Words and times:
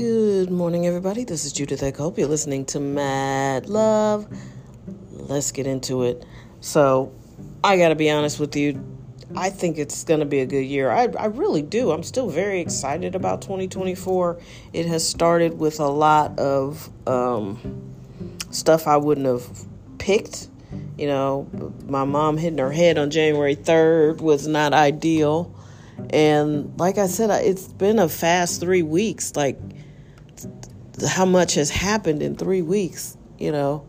Good 0.00 0.50
morning, 0.50 0.86
everybody. 0.86 1.24
This 1.24 1.44
is 1.44 1.52
Judith 1.52 1.82
I 1.82 1.90
hope 1.94 2.16
you're 2.16 2.26
listening 2.26 2.64
to 2.66 2.80
Mad 2.80 3.68
Love. 3.68 4.26
Let's 5.12 5.52
get 5.52 5.66
into 5.66 6.04
it. 6.04 6.24
So, 6.60 7.12
I 7.62 7.76
got 7.76 7.90
to 7.90 7.94
be 7.94 8.08
honest 8.10 8.40
with 8.40 8.56
you. 8.56 8.82
I 9.36 9.50
think 9.50 9.76
it's 9.76 10.04
going 10.04 10.20
to 10.20 10.26
be 10.26 10.40
a 10.40 10.46
good 10.46 10.64
year. 10.64 10.90
I, 10.90 11.08
I 11.18 11.26
really 11.26 11.60
do. 11.60 11.90
I'm 11.90 12.02
still 12.02 12.30
very 12.30 12.62
excited 12.62 13.14
about 13.14 13.42
2024. 13.42 14.40
It 14.72 14.86
has 14.86 15.06
started 15.06 15.58
with 15.58 15.80
a 15.80 15.88
lot 15.88 16.38
of 16.38 16.88
um, 17.06 17.92
stuff 18.50 18.86
I 18.86 18.96
wouldn't 18.96 19.26
have 19.26 19.46
picked. 19.98 20.48
You 20.96 21.08
know, 21.08 21.74
my 21.86 22.04
mom 22.04 22.38
hitting 22.38 22.58
her 22.58 22.72
head 22.72 22.96
on 22.96 23.10
January 23.10 23.54
3rd 23.54 24.22
was 24.22 24.46
not 24.46 24.72
ideal. 24.72 25.54
And 26.08 26.72
like 26.80 26.96
I 26.96 27.06
said, 27.06 27.28
it's 27.44 27.68
been 27.68 27.98
a 27.98 28.08
fast 28.08 28.62
three 28.62 28.80
weeks. 28.80 29.36
Like, 29.36 29.58
how 31.08 31.24
much 31.24 31.54
has 31.54 31.70
happened 31.70 32.22
in 32.22 32.36
three 32.36 32.62
weeks, 32.62 33.16
you 33.38 33.52
know? 33.52 33.86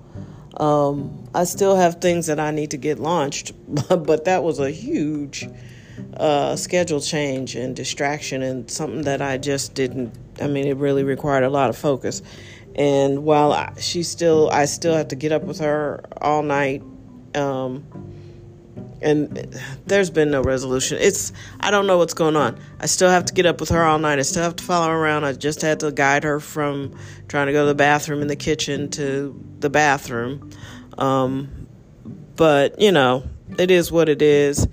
Um, 0.58 1.28
I 1.34 1.46
still 1.46 1.76
have 1.76 2.02
things 2.02 2.28
that 2.28 2.40
I 2.40 2.52
need 2.52 2.72
to 2.72 2.78
get 2.78 3.00
launched, 3.00 3.54
but 3.90 4.26
that 4.26 4.44
was 4.44 4.60
a 4.60 4.70
huge 4.70 5.48
uh, 6.18 6.56
schedule 6.56 7.00
change 7.00 7.56
and 7.56 7.76
distraction, 7.76 8.42
and 8.42 8.70
something 8.70 9.04
that 9.04 9.22
I 9.22 9.38
just 9.38 9.74
didn't. 9.74 10.18
I 10.42 10.48
mean, 10.48 10.68
it 10.68 10.78
really 10.78 11.04
required 11.04 11.44
a 11.44 11.50
lot 11.50 11.70
of 11.70 11.78
focus. 11.78 12.22
And 12.76 13.24
while 13.24 13.52
I, 13.52 13.74
she 13.80 14.04
still, 14.04 14.50
I 14.52 14.66
still 14.66 14.96
have 14.96 15.10
to 15.10 15.16
get 15.16 15.32
up 15.32 15.44
with 15.44 15.60
her 15.60 16.02
all 16.22 16.44
night. 16.44 16.84
Um, 17.36 17.86
and 19.02 19.60
there's 19.86 20.10
been 20.10 20.32
no 20.32 20.42
resolution. 20.42 20.98
It's 21.02 21.34
I 21.60 21.72
don't 21.72 21.88
know 21.88 21.98
what's 21.98 22.14
going 22.14 22.36
on. 22.36 22.60
I 22.80 22.86
still 22.86 23.10
have 23.10 23.26
to 23.26 23.34
get 23.34 23.46
up 23.46 23.60
with 23.60 23.70
her 23.70 23.84
all 23.84 24.00
night. 24.00 24.20
I 24.20 24.24
still 24.24 24.44
have 24.44 24.56
to 24.58 24.64
follow 24.64 24.88
her 24.88 24.96
around. 24.96 25.24
I 25.24 25.34
just 25.34 25.62
had 25.62 25.80
to 25.82 25.92
guide 25.92 26.24
her 26.24 26.40
from 26.40 26.96
trying 27.28 27.48
to 27.48 27.54
go 27.54 27.64
to 27.64 27.68
the 27.68 27.76
bathroom 27.76 28.22
in 28.22 28.28
the 28.28 28.36
kitchen 28.36 28.90
to 28.92 29.40
the 29.60 29.70
bathroom. 29.70 30.52
Um, 30.98 31.68
but 32.36 32.80
you 32.80 32.92
know, 32.92 33.24
it 33.58 33.72
is 33.72 33.92
what 33.92 34.10
it 34.10 34.22
is. 34.22 34.68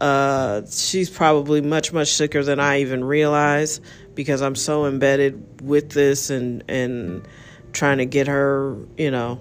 Uh, 0.00 0.62
she's 0.70 1.10
probably 1.10 1.60
much 1.60 1.92
much 1.92 2.12
sicker 2.12 2.42
than 2.42 2.60
I 2.60 2.80
even 2.80 3.04
realize 3.04 3.80
because 4.14 4.42
I'm 4.42 4.54
so 4.54 4.86
embedded 4.86 5.60
with 5.60 5.90
this 5.90 6.30
and 6.30 6.64
and 6.68 7.26
trying 7.72 7.98
to 7.98 8.06
get 8.06 8.28
her, 8.28 8.76
you 8.96 9.10
know, 9.10 9.40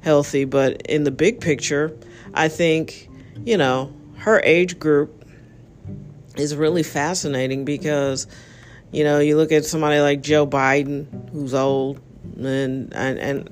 healthy. 0.00 0.44
But 0.44 0.82
in 0.82 1.04
the 1.04 1.10
big 1.10 1.40
picture, 1.40 1.96
I 2.32 2.48
think 2.48 3.09
you 3.44 3.56
know, 3.56 3.92
her 4.16 4.40
age 4.44 4.78
group 4.78 5.24
is 6.36 6.54
really 6.54 6.82
fascinating 6.82 7.64
because, 7.64 8.26
you 8.92 9.04
know, 9.04 9.18
you 9.18 9.36
look 9.36 9.52
at 9.52 9.64
somebody 9.64 10.00
like 10.00 10.20
Joe 10.22 10.46
Biden, 10.46 11.30
who's 11.30 11.54
old, 11.54 12.00
and 12.36 12.92
and, 12.94 13.18
and 13.18 13.50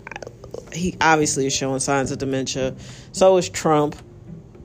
he 0.73 0.97
obviously 1.01 1.47
is 1.47 1.53
showing 1.53 1.81
signs 1.81 2.11
of 2.11 2.19
dementia. 2.19 2.75
So 3.13 3.37
is 3.37 3.49
Trump, 3.49 3.97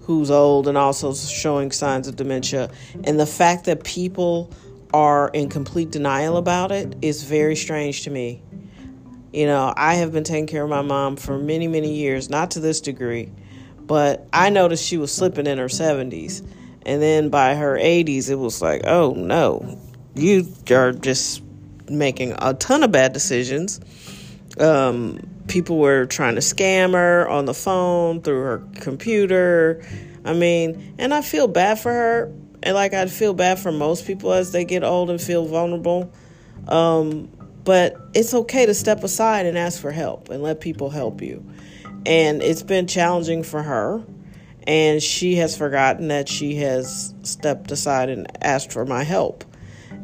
who's 0.02 0.30
old 0.30 0.68
and 0.68 0.78
also 0.78 1.14
showing 1.14 1.72
signs 1.72 2.08
of 2.08 2.16
dementia. 2.16 2.70
And 3.04 3.20
the 3.20 3.26
fact 3.26 3.66
that 3.66 3.84
people 3.84 4.52
are 4.94 5.30
in 5.30 5.50
complete 5.50 5.92
denial 5.92 6.38
about 6.38 6.72
it 6.72 6.96
is 7.02 7.24
very 7.24 7.56
strange 7.56 8.04
to 8.04 8.10
me. 8.10 8.42
You 9.32 9.48
know, 9.48 9.74
I 9.76 9.96
have 9.96 10.12
been 10.12 10.24
taking 10.24 10.46
care 10.46 10.64
of 10.64 10.70
my 10.70 10.84
mom 10.84 11.16
for 11.16 11.40
many, 11.40 11.68
many 11.68 11.96
years, 11.96 12.30
not 12.30 12.52
to 12.52 12.60
this 12.60 12.82
degree. 12.82 13.32
But 13.86 14.28
I 14.32 14.50
noticed 14.50 14.86
she 14.86 14.98
was 14.98 15.12
slipping 15.12 15.48
in 15.48 15.58
her 15.58 15.68
70s. 15.68 16.46
And 16.86 17.02
then 17.02 17.30
by 17.30 17.56
her 17.56 17.78
80s, 17.78 18.30
it 18.30 18.36
was 18.36 18.62
like, 18.62 18.82
oh 18.86 19.14
no, 19.14 19.80
you 20.16 20.48
are 20.72 20.92
just 20.92 21.42
making 21.90 22.36
a 22.40 22.54
ton 22.54 22.84
of 22.84 22.92
bad 22.92 23.14
decisions. 23.14 23.80
Um, 24.60 25.20
people 25.48 25.78
were 25.78 26.06
trying 26.06 26.36
to 26.36 26.42
scam 26.42 26.94
her 26.94 27.28
on 27.28 27.46
the 27.46 27.54
phone 27.54 28.22
through 28.22 28.42
her 28.42 28.64
computer. 28.80 29.86
I 30.26 30.34
mean, 30.34 30.96
and 30.98 31.14
I 31.14 31.22
feel 31.22 31.48
bad 31.48 31.80
for 31.80 31.92
her. 31.92 32.34
And 32.62 32.76
like 32.76 32.94
I 32.94 33.06
feel 33.08 33.34
bad 33.34 33.60
for 33.60 33.72
most 33.72 34.08
people 34.08 34.32
as 34.32 34.52
they 34.52 34.64
get 34.64 34.84
old 34.84 35.10
and 35.10 35.22
feel 35.22 35.46
vulnerable. 35.46 36.12
Um, 36.68 37.30
but 37.64 37.96
it's 38.14 38.34
okay 38.34 38.66
to 38.66 38.74
step 38.74 39.04
aside 39.04 39.46
and 39.46 39.58
ask 39.58 39.82
for 39.82 39.92
help 39.92 40.30
and 40.30 40.44
let 40.44 40.60
people 40.62 40.90
help 40.90 41.22
you. 41.22 41.46
And 42.06 42.42
it's 42.42 42.64
been 42.64 42.88
challenging 42.88 43.44
for 43.44 43.64
her. 43.64 44.04
And 44.66 45.04
she 45.04 45.36
has 45.36 45.58
forgotten 45.58 46.08
that 46.08 46.30
she 46.30 46.56
has 46.56 47.14
stepped 47.24 47.72
aside 47.72 48.10
and 48.10 48.28
asked 48.44 48.72
for 48.72 48.86
my 48.86 49.04
help. 49.04 49.44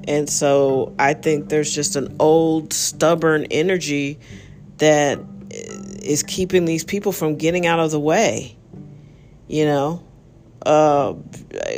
And 0.07 0.29
so 0.29 0.93
I 0.99 1.13
think 1.13 1.49
there's 1.49 1.73
just 1.73 1.95
an 1.95 2.15
old, 2.19 2.73
stubborn 2.73 3.45
energy 3.51 4.19
that 4.77 5.19
is 6.01 6.23
keeping 6.23 6.65
these 6.65 6.83
people 6.83 7.11
from 7.11 7.35
getting 7.35 7.65
out 7.65 7.79
of 7.79 7.91
the 7.91 7.99
way, 7.99 8.57
you 9.47 9.65
know, 9.65 10.03
uh, 10.65 11.13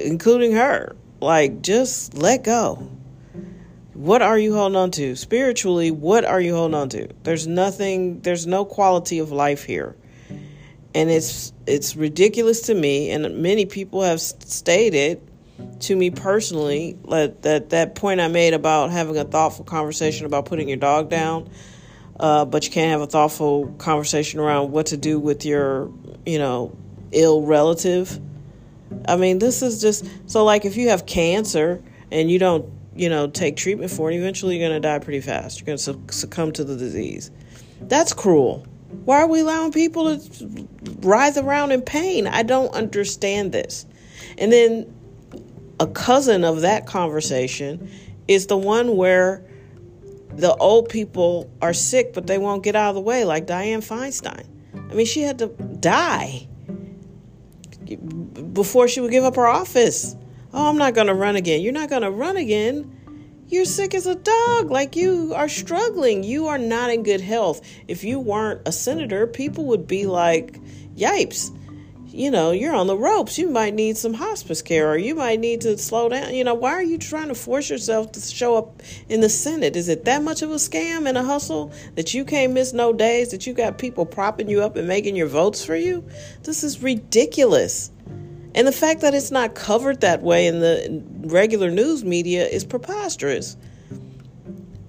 including 0.04 0.54
her. 0.54 0.96
Like, 1.20 1.62
just 1.62 2.16
let 2.16 2.44
go. 2.44 2.90
What 3.94 4.24
are 4.24 4.40
you 4.40 4.56
holding 4.56 4.76
on 4.76 4.90
to? 4.92 5.16
Spiritually, 5.16 5.92
what 5.92 6.26
are 6.26 6.42
you 6.42 6.56
holding 6.56 6.76
on 6.76 6.90
to? 6.90 7.10
There's 7.24 7.46
nothing, 7.46 8.22
there's 8.22 8.48
no 8.48 8.66
quality 8.66 9.20
of 9.20 9.32
life 9.32 9.64
here 9.64 9.96
and 10.94 11.10
it's 11.10 11.54
it's 11.66 11.96
ridiculous 11.96 12.62
to 12.62 12.74
me 12.74 13.12
and 13.12 13.42
many 13.42 13.66
people 13.66 14.02
have 14.02 14.20
stated 14.20 15.22
to 15.80 15.96
me 15.96 16.10
personally 16.10 16.98
that 17.10 17.42
that, 17.44 17.70
that 17.70 17.96
point 17.96 18.20
I 18.20 18.28
made 18.28 18.54
about 18.54 18.92
having 18.92 19.18
a 19.18 19.24
thoughtful 19.24 19.66
conversation 19.66 20.26
about 20.26 20.46
putting 20.46 20.68
your 20.68 20.78
dog 20.78 21.10
down 21.10 21.50
uh, 22.22 22.46
but 22.46 22.66
you 22.66 22.72
can't 22.72 22.92
have 22.92 23.02
a 23.02 23.08
thoughtful 23.08 23.68
conversation 23.80 24.40
around 24.40 24.72
what 24.72 24.88
to 24.88 24.98
do 24.98 25.20
with 25.20 25.44
your 25.44 25.92
you 26.26 26.38
know 26.38 26.76
ill 27.12 27.42
relative. 27.42 28.20
I 29.08 29.16
mean 29.18 29.40
this 29.40 29.62
is 29.62 29.82
just 29.82 30.06
so 30.28 30.46
like 30.46 30.64
if 30.64 30.78
you 30.78 30.90
have 30.90 31.06
cancer 31.06 31.82
and 32.12 32.30
you 32.30 32.38
don't 32.38 32.72
you 32.96 33.10
know 33.10 33.28
take 33.28 33.56
treatment 33.58 33.90
for 33.90 34.12
it 34.12 34.16
eventually 34.16 34.58
you're 34.58 34.70
going 34.70 34.80
to 34.80 34.88
die 34.88 35.00
pretty 35.00 35.22
fast. 35.22 35.60
You're 35.60 35.66
going 35.66 35.78
to 35.80 36.14
succumb 36.14 36.52
to 36.54 36.64
the 36.64 36.78
disease. 36.78 37.32
That's 37.82 38.14
cruel 38.14 38.66
why 39.06 39.22
are 39.22 39.28
we 39.28 39.42
allowing 39.42 39.72
people 39.72 40.18
to 40.18 40.68
writhe 41.02 41.38
around 41.38 41.72
in 41.72 41.82
pain? 41.82 42.28
I 42.28 42.44
don't 42.44 42.74
understand 42.74 43.52
this. 43.52 43.86
And 44.38 44.52
then 44.52 44.94
a 45.80 45.88
cousin 45.88 46.44
of 46.44 46.62
that 46.62 46.86
conversation 46.86 47.90
is 48.28 48.48
the 48.48 48.58
one 48.58 48.96
where 48.96 49.44
the 50.34 50.56
old 50.56 50.90
people 50.90 51.50
are 51.62 51.74
sick, 51.74 52.14
but 52.14 52.28
they 52.28 52.38
won't 52.38 52.64
get 52.64 52.76
out 52.76 52.90
of 52.90 52.96
the 52.96 53.02
way, 53.02 53.26
like 53.26 53.48
Dianne 53.48 53.80
Feinstein. 53.80 54.46
I 54.74 54.94
mean, 54.94 55.06
she 55.06 55.22
had 55.22 55.40
to 55.40 55.48
die 55.48 56.48
before 58.54 58.88
she 58.88 59.02
would 59.02 59.12
give 59.12 59.24
up 59.24 59.36
her 59.36 59.48
office. 59.48 60.16
Oh, 60.54 60.70
I'm 60.70 60.78
not 60.78 60.94
going 60.94 61.08
to 61.08 61.14
run 61.14 61.36
again. 61.36 61.62
You're 61.62 61.74
not 61.74 61.90
going 61.90 62.02
to 62.04 62.12
run 62.12 62.38
again 62.38 63.01
you're 63.52 63.66
sick 63.66 63.94
as 63.94 64.08
a 64.08 64.16
dog. 64.16 64.72
Like 64.72 64.96
you 64.96 65.34
are 65.36 65.50
struggling. 65.50 66.24
You 66.24 66.48
are 66.48 66.58
not 66.58 66.90
in 66.90 67.04
good 67.04 67.22
health. 67.22 67.62
If 67.88 68.04
you 68.04 68.20
weren't 68.20 68.62
a 68.66 68.72
senator, 68.72 69.28
people 69.28 69.66
would 69.66 69.88
be 69.88 70.06
like, 70.06 70.60
yipes. 70.96 71.56
You 72.14 72.30
know, 72.30 72.52
you're 72.52 72.76
on 72.76 72.88
the 72.88 72.98
ropes. 72.98 73.38
You 73.38 73.50
might 73.50 73.74
need 73.74 73.96
some 73.96 74.14
hospice 74.14 74.62
care 74.62 74.90
or 74.92 74.98
you 74.98 75.16
might 75.16 75.40
need 75.40 75.62
to 75.62 75.78
slow 75.78 76.10
down. 76.10 76.34
You 76.34 76.44
know, 76.44 76.54
why 76.54 76.72
are 76.72 76.84
you 76.84 76.98
trying 76.98 77.30
to 77.30 77.36
force 77.36 77.70
yourself 77.70 78.12
to 78.14 78.22
show 78.22 78.58
up 78.58 78.82
in 79.08 79.22
the 79.22 79.30
Senate? 79.30 79.78
Is 79.78 79.88
it 79.88 80.04
that 80.06 80.22
much 80.22 80.42
of 80.42 80.52
a 80.52 80.56
scam 80.56 81.08
and 81.08 81.18
a 81.18 81.24
hustle 81.24 81.72
that 81.96 82.14
you 82.14 82.26
can't 82.26 82.52
miss 82.52 82.74
no 82.74 82.92
days, 82.92 83.32
that 83.32 83.48
you 83.48 83.54
got 83.54 83.78
people 83.78 84.06
propping 84.06 84.50
you 84.50 84.62
up 84.62 84.76
and 84.76 84.90
making 84.90 85.16
your 85.16 85.28
votes 85.28 85.64
for 85.64 85.76
you? 85.76 86.06
This 86.44 86.66
is 86.66 86.84
ridiculous. 86.84 87.92
And 88.54 88.68
the 88.68 88.72
fact 88.72 89.02
that 89.02 89.14
it's 89.14 89.32
not 89.32 89.56
covered 89.56 90.02
that 90.02 90.22
way 90.22 90.48
in 90.48 90.60
the 90.60 91.04
regular 91.28 91.72
news 91.72 92.04
media 92.04 92.46
is 92.46 92.66
preposterous. 92.66 93.56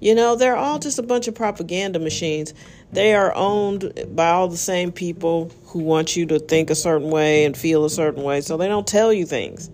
You 0.01 0.15
know, 0.15 0.35
they're 0.35 0.57
all 0.57 0.79
just 0.79 0.99
a 0.99 1.03
bunch 1.03 1.29
of 1.29 1.35
propaganda 1.35 1.97
machines. 1.97 2.53
They 2.91 3.15
are 3.15 3.33
owned 3.33 3.93
by 4.13 4.29
all 4.29 4.49
the 4.49 4.57
same 4.57 4.91
people 4.91 5.49
who 5.65 5.79
want 5.79 6.17
you 6.17 6.25
to 6.25 6.39
think 6.39 6.69
a 6.69 6.75
certain 6.75 7.09
way 7.09 7.45
and 7.45 7.55
feel 7.55 7.85
a 7.85 7.89
certain 7.89 8.21
way, 8.21 8.41
so 8.41 8.57
they 8.57 8.67
don't 8.67 8.85
tell 8.85 9.13
you 9.13 9.25
things. 9.25 9.71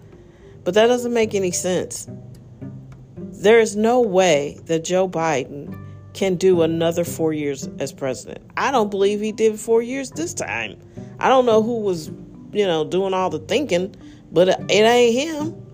But 0.63 0.75
that 0.75 0.85
doesn't 0.85 1.13
make 1.13 1.33
any 1.33 1.51
sense. 1.51 2.07
There 3.17 3.59
is 3.59 3.75
no 3.75 4.01
way 4.01 4.59
that 4.65 4.83
Joe 4.83 5.09
Biden 5.09 5.75
can 6.13 6.35
do 6.35 6.61
another 6.61 7.03
four 7.03 7.33
years 7.33 7.67
as 7.79 7.91
president. 7.91 8.45
I 8.55 8.69
don't 8.69 8.91
believe 8.91 9.21
he 9.21 9.31
did 9.31 9.59
four 9.59 9.81
years 9.81 10.11
this 10.11 10.33
time. 10.33 10.79
I 11.19 11.27
don't 11.27 11.45
know 11.45 11.63
who 11.63 11.79
was 11.79 12.11
you 12.51 12.65
know, 12.65 12.83
doing 12.83 13.13
all 13.13 13.29
the 13.29 13.39
thinking, 13.39 13.95
but 14.31 14.49
it 14.49 14.71
ain't 14.71 15.15
him. 15.15 15.65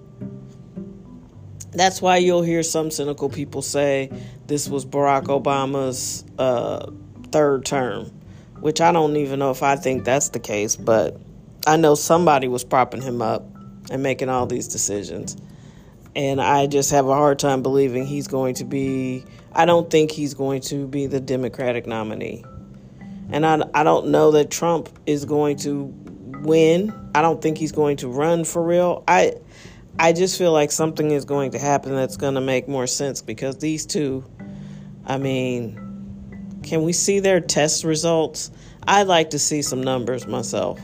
That's 1.72 2.01
why 2.01 2.18
you'll 2.18 2.42
hear 2.42 2.63
some 2.63 2.89
cynical 2.89 3.30
people 3.30 3.62
say 3.62 4.10
this 4.48 4.69
was 4.69 4.86
Barack 4.86 5.25
Obama's 5.25 6.24
uh, 6.38 6.89
third 7.31 7.66
term, 7.66 8.06
which 8.60 8.80
I 8.80 8.92
don't 8.92 9.18
even 9.18 9.39
know 9.39 9.51
if 9.51 9.62
I 9.62 9.75
think 9.75 10.06
that's 10.06 10.30
the 10.30 10.39
case, 10.39 10.75
but 10.75 11.19
I 11.68 11.75
know 11.75 11.95
somebody 11.95 12.48
was 12.48 12.63
propping 12.63 13.01
him 13.01 13.22
up 13.22 13.44
and 13.92 14.01
making 14.01 14.30
all 14.30 14.45
these 14.45 14.68
decisions. 14.68 15.36
And 16.16 16.39
I 16.39 16.68
just 16.68 16.92
have 16.92 17.07
a 17.07 17.13
hard 17.13 17.39
time 17.39 17.62
believing 17.62 18.06
he's 18.06 18.27
going 18.27 18.56
to 18.56 18.63
be 18.63 19.25
I 19.56 19.66
don't 19.66 19.89
think 19.89 20.12
he's 20.12 20.33
going 20.33 20.62
to 20.63 20.86
be 20.86 21.07
the 21.07 21.22
Democratic 21.22 21.88
nominee. 21.88 22.44
And 23.31 23.45
I, 23.45 23.62
I 23.74 23.83
don't 23.83 24.07
know 24.07 24.31
that 24.31 24.51
Trump 24.51 24.89
is 25.06 25.24
going 25.24 25.57
to 25.60 25.88
win. 26.46 26.94
I 27.14 27.22
don't 27.22 27.42
think 27.42 27.58
he's 27.58 27.72
going 27.72 27.98
to 27.98 28.08
run 28.08 28.44
for 28.44 28.64
real. 28.64 29.04
I 29.08 29.36
I 29.98 30.14
just 30.14 30.38
feel 30.38 30.52
like 30.52 30.72
something 30.72 31.12
is 31.12 31.26
going 31.26 31.52
to 31.52 31.60
happen 31.60 31.96
that's 31.96 32.18
going 32.18 32.36
to 32.36 32.42
make 32.42 32.68
more 32.68 32.88
sense 32.88 33.22
because 33.22 33.58
these 33.58 33.86
two 33.86 34.24
I 35.06 35.18
mean, 35.18 36.60
can 36.64 36.84
we 36.84 36.94
see 36.94 37.20
their 37.20 37.40
test 37.40 37.84
results? 37.84 38.52
I'd 38.88 39.08
like 39.08 39.32
to 39.32 39.40
see 39.40 39.62
some 39.62 39.82
numbers 39.82 40.26
myself. 40.26 40.80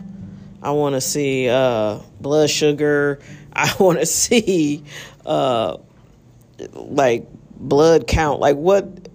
I 0.62 0.72
want 0.72 0.94
to 0.94 1.02
see 1.02 1.50
uh, 1.50 2.00
blood 2.20 2.50
sugar. 2.50 3.20
I 3.54 3.74
want 3.80 4.00
to 4.00 4.06
see 4.06 4.84
uh, 5.26 5.78
like 6.74 7.28
blood 7.56 8.08
count. 8.08 8.40
Like 8.40 8.58
what? 8.58 9.10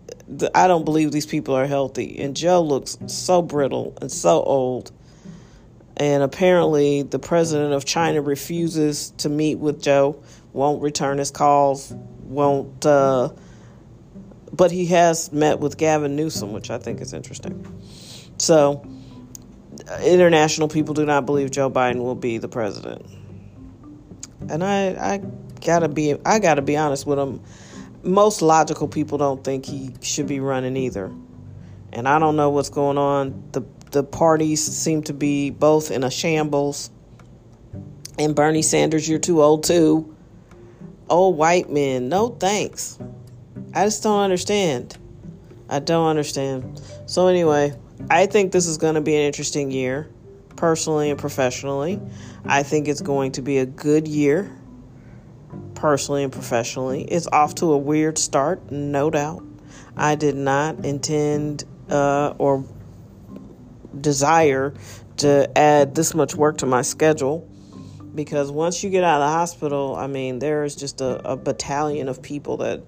I 0.56 0.66
don't 0.66 0.84
believe 0.84 1.12
these 1.12 1.26
people 1.26 1.54
are 1.54 1.66
healthy. 1.66 2.18
And 2.18 2.36
Joe 2.36 2.60
looks 2.60 2.98
so 3.06 3.42
brittle 3.42 3.96
and 4.00 4.10
so 4.10 4.42
old. 4.42 4.90
And 5.96 6.22
apparently, 6.22 7.02
the 7.02 7.18
president 7.18 7.72
of 7.72 7.84
China 7.84 8.20
refuses 8.20 9.10
to 9.18 9.28
meet 9.28 9.58
with 9.58 9.80
Joe, 9.80 10.22
won't 10.52 10.82
return 10.82 11.18
his 11.18 11.30
calls, 11.30 11.94
won't. 12.24 12.84
Uh, 12.84 13.30
but 14.52 14.70
he 14.70 14.86
has 14.86 15.32
met 15.32 15.58
with 15.58 15.78
Gavin 15.78 16.14
Newsom, 16.16 16.52
which 16.52 16.70
I 16.70 16.78
think 16.78 17.00
is 17.00 17.12
interesting. 17.12 17.64
So, 18.38 18.86
international 20.02 20.68
people 20.68 20.94
do 20.94 21.06
not 21.06 21.24
believe 21.24 21.50
Joe 21.50 21.70
Biden 21.70 22.02
will 22.02 22.14
be 22.14 22.38
the 22.38 22.48
president. 22.48 23.06
And 24.48 24.62
I, 24.62 25.14
I 25.14 25.20
gotta 25.64 25.88
be, 25.88 26.14
I 26.24 26.38
gotta 26.38 26.62
be 26.62 26.76
honest 26.76 27.06
with 27.06 27.18
him. 27.18 27.40
Most 28.02 28.42
logical 28.42 28.86
people 28.86 29.18
don't 29.18 29.42
think 29.42 29.64
he 29.64 29.94
should 30.00 30.28
be 30.28 30.40
running 30.40 30.76
either. 30.76 31.12
And 31.92 32.06
I 32.06 32.18
don't 32.18 32.36
know 32.36 32.50
what's 32.50 32.68
going 32.68 32.98
on. 32.98 33.42
The 33.52 33.62
the 33.92 34.02
parties 34.02 34.62
seem 34.62 35.02
to 35.04 35.12
be 35.12 35.50
both 35.50 35.90
in 35.90 36.04
a 36.04 36.10
shambles. 36.10 36.90
And 38.18 38.34
Bernie 38.34 38.62
Sanders, 38.62 39.08
you're 39.08 39.18
too 39.18 39.42
old 39.42 39.64
too. 39.64 40.14
Old 41.08 41.36
white 41.36 41.70
men, 41.70 42.08
no 42.08 42.28
thanks. 42.28 42.98
I 43.74 43.84
just 43.84 44.02
don't 44.02 44.20
understand. 44.20 44.96
I 45.68 45.78
don't 45.80 46.08
understand. 46.08 46.80
So, 47.06 47.28
anyway, 47.28 47.74
I 48.10 48.26
think 48.26 48.52
this 48.52 48.66
is 48.66 48.78
going 48.78 48.94
to 48.94 49.00
be 49.00 49.14
an 49.14 49.22
interesting 49.22 49.70
year, 49.70 50.08
personally 50.56 51.10
and 51.10 51.18
professionally. 51.18 52.00
I 52.44 52.62
think 52.62 52.88
it's 52.88 53.00
going 53.00 53.32
to 53.32 53.42
be 53.42 53.58
a 53.58 53.66
good 53.66 54.08
year, 54.08 54.50
personally 55.74 56.22
and 56.22 56.32
professionally. 56.32 57.02
It's 57.04 57.26
off 57.28 57.54
to 57.56 57.72
a 57.72 57.78
weird 57.78 58.18
start, 58.18 58.70
no 58.70 59.10
doubt. 59.10 59.44
I 59.96 60.14
did 60.14 60.36
not 60.36 60.84
intend 60.84 61.64
uh, 61.90 62.34
or 62.38 62.64
desire 64.00 64.74
to 65.18 65.50
add 65.56 65.94
this 65.94 66.14
much 66.14 66.34
work 66.34 66.58
to 66.58 66.66
my 66.66 66.82
schedule 66.82 67.48
because 68.16 68.50
once 68.50 68.82
you 68.82 68.90
get 68.90 69.04
out 69.04 69.20
of 69.20 69.28
the 69.28 69.32
hospital, 69.32 69.94
I 69.94 70.06
mean, 70.06 70.38
there 70.38 70.64
is 70.64 70.74
just 70.74 71.00
a, 71.00 71.32
a 71.32 71.36
battalion 71.36 72.08
of 72.08 72.22
people 72.22 72.56
that 72.58 72.82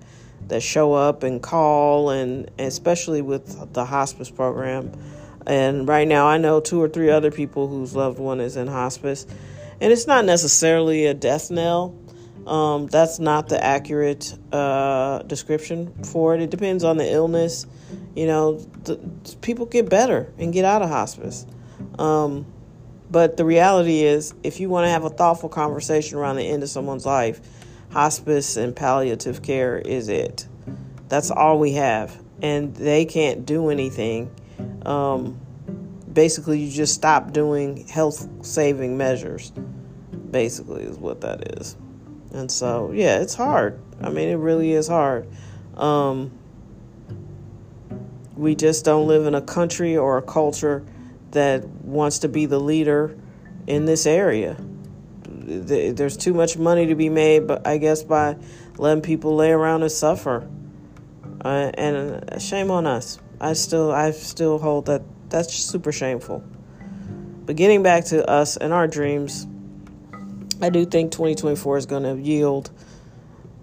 that 0.46 0.62
show 0.62 0.94
up 0.94 1.24
and 1.24 1.42
call, 1.42 2.10
and, 2.10 2.50
and 2.58 2.68
especially 2.68 3.20
with 3.20 3.72
the 3.74 3.84
hospice 3.84 4.30
program. 4.30 4.92
And 5.46 5.86
right 5.86 6.08
now, 6.08 6.26
I 6.26 6.38
know 6.38 6.60
two 6.60 6.80
or 6.80 6.88
three 6.88 7.10
other 7.10 7.30
people 7.30 7.68
whose 7.68 7.94
loved 7.94 8.18
one 8.18 8.40
is 8.40 8.56
in 8.56 8.66
hospice, 8.66 9.26
and 9.80 9.92
it's 9.92 10.06
not 10.06 10.24
necessarily 10.24 11.06
a 11.06 11.14
death 11.14 11.50
knell. 11.50 11.98
Um, 12.46 12.86
that's 12.86 13.18
not 13.18 13.48
the 13.48 13.62
accurate 13.62 14.34
uh, 14.52 15.22
description 15.22 15.92
for 16.04 16.34
it. 16.34 16.40
It 16.40 16.50
depends 16.50 16.82
on 16.82 16.96
the 16.96 17.12
illness 17.12 17.66
you 18.14 18.26
know, 18.26 18.60
people 19.40 19.66
get 19.66 19.88
better 19.88 20.32
and 20.38 20.52
get 20.52 20.64
out 20.64 20.82
of 20.82 20.88
hospice. 20.88 21.46
Um, 21.98 22.46
but 23.10 23.36
the 23.36 23.44
reality 23.44 24.02
is, 24.02 24.34
if 24.42 24.60
you 24.60 24.68
want 24.68 24.84
to 24.84 24.90
have 24.90 25.04
a 25.04 25.10
thoughtful 25.10 25.48
conversation 25.48 26.18
around 26.18 26.36
the 26.36 26.46
end 26.46 26.62
of 26.62 26.68
someone's 26.68 27.06
life, 27.06 27.40
hospice 27.90 28.56
and 28.56 28.76
palliative 28.76 29.42
care 29.42 29.78
is 29.78 30.08
it. 30.08 30.46
That's 31.08 31.30
all 31.30 31.58
we 31.58 31.72
have. 31.72 32.20
And 32.42 32.74
they 32.76 33.04
can't 33.04 33.46
do 33.46 33.70
anything. 33.70 34.30
Um, 34.84 35.40
basically, 36.12 36.60
you 36.60 36.70
just 36.70 36.94
stop 36.94 37.32
doing 37.32 37.86
health 37.88 38.28
saving 38.44 38.96
measures, 38.96 39.52
basically, 40.30 40.84
is 40.84 40.98
what 40.98 41.22
that 41.22 41.58
is. 41.58 41.76
And 42.32 42.50
so, 42.50 42.92
yeah, 42.92 43.20
it's 43.20 43.34
hard. 43.34 43.80
I 44.02 44.10
mean, 44.10 44.28
it 44.28 44.34
really 44.34 44.72
is 44.72 44.86
hard. 44.86 45.26
Um, 45.76 46.37
we 48.38 48.54
just 48.54 48.84
don't 48.84 49.08
live 49.08 49.26
in 49.26 49.34
a 49.34 49.42
country 49.42 49.96
or 49.96 50.16
a 50.16 50.22
culture 50.22 50.84
that 51.32 51.66
wants 51.66 52.20
to 52.20 52.28
be 52.28 52.46
the 52.46 52.60
leader 52.60 53.18
in 53.66 53.84
this 53.84 54.06
area. 54.06 54.56
There's 55.26 56.16
too 56.16 56.34
much 56.34 56.56
money 56.56 56.86
to 56.86 56.94
be 56.94 57.08
made, 57.08 57.48
but 57.48 57.66
I 57.66 57.78
guess 57.78 58.04
by 58.04 58.36
letting 58.76 59.02
people 59.02 59.34
lay 59.34 59.50
around 59.50 59.82
and 59.82 59.90
suffer. 59.90 60.48
Uh, 61.44 61.70
and 61.74 62.24
uh, 62.30 62.38
shame 62.38 62.70
on 62.70 62.86
us. 62.86 63.18
I 63.40 63.54
still, 63.54 63.92
I 63.92 64.12
still 64.12 64.58
hold 64.58 64.86
that 64.86 65.02
that's 65.30 65.52
super 65.52 65.92
shameful. 65.92 66.42
But 67.44 67.56
getting 67.56 67.82
back 67.82 68.04
to 68.06 68.28
us 68.28 68.56
and 68.56 68.72
our 68.72 68.86
dreams, 68.86 69.46
I 70.62 70.70
do 70.70 70.84
think 70.84 71.12
2024 71.12 71.78
is 71.78 71.86
going 71.86 72.02
to 72.04 72.20
yield 72.20 72.70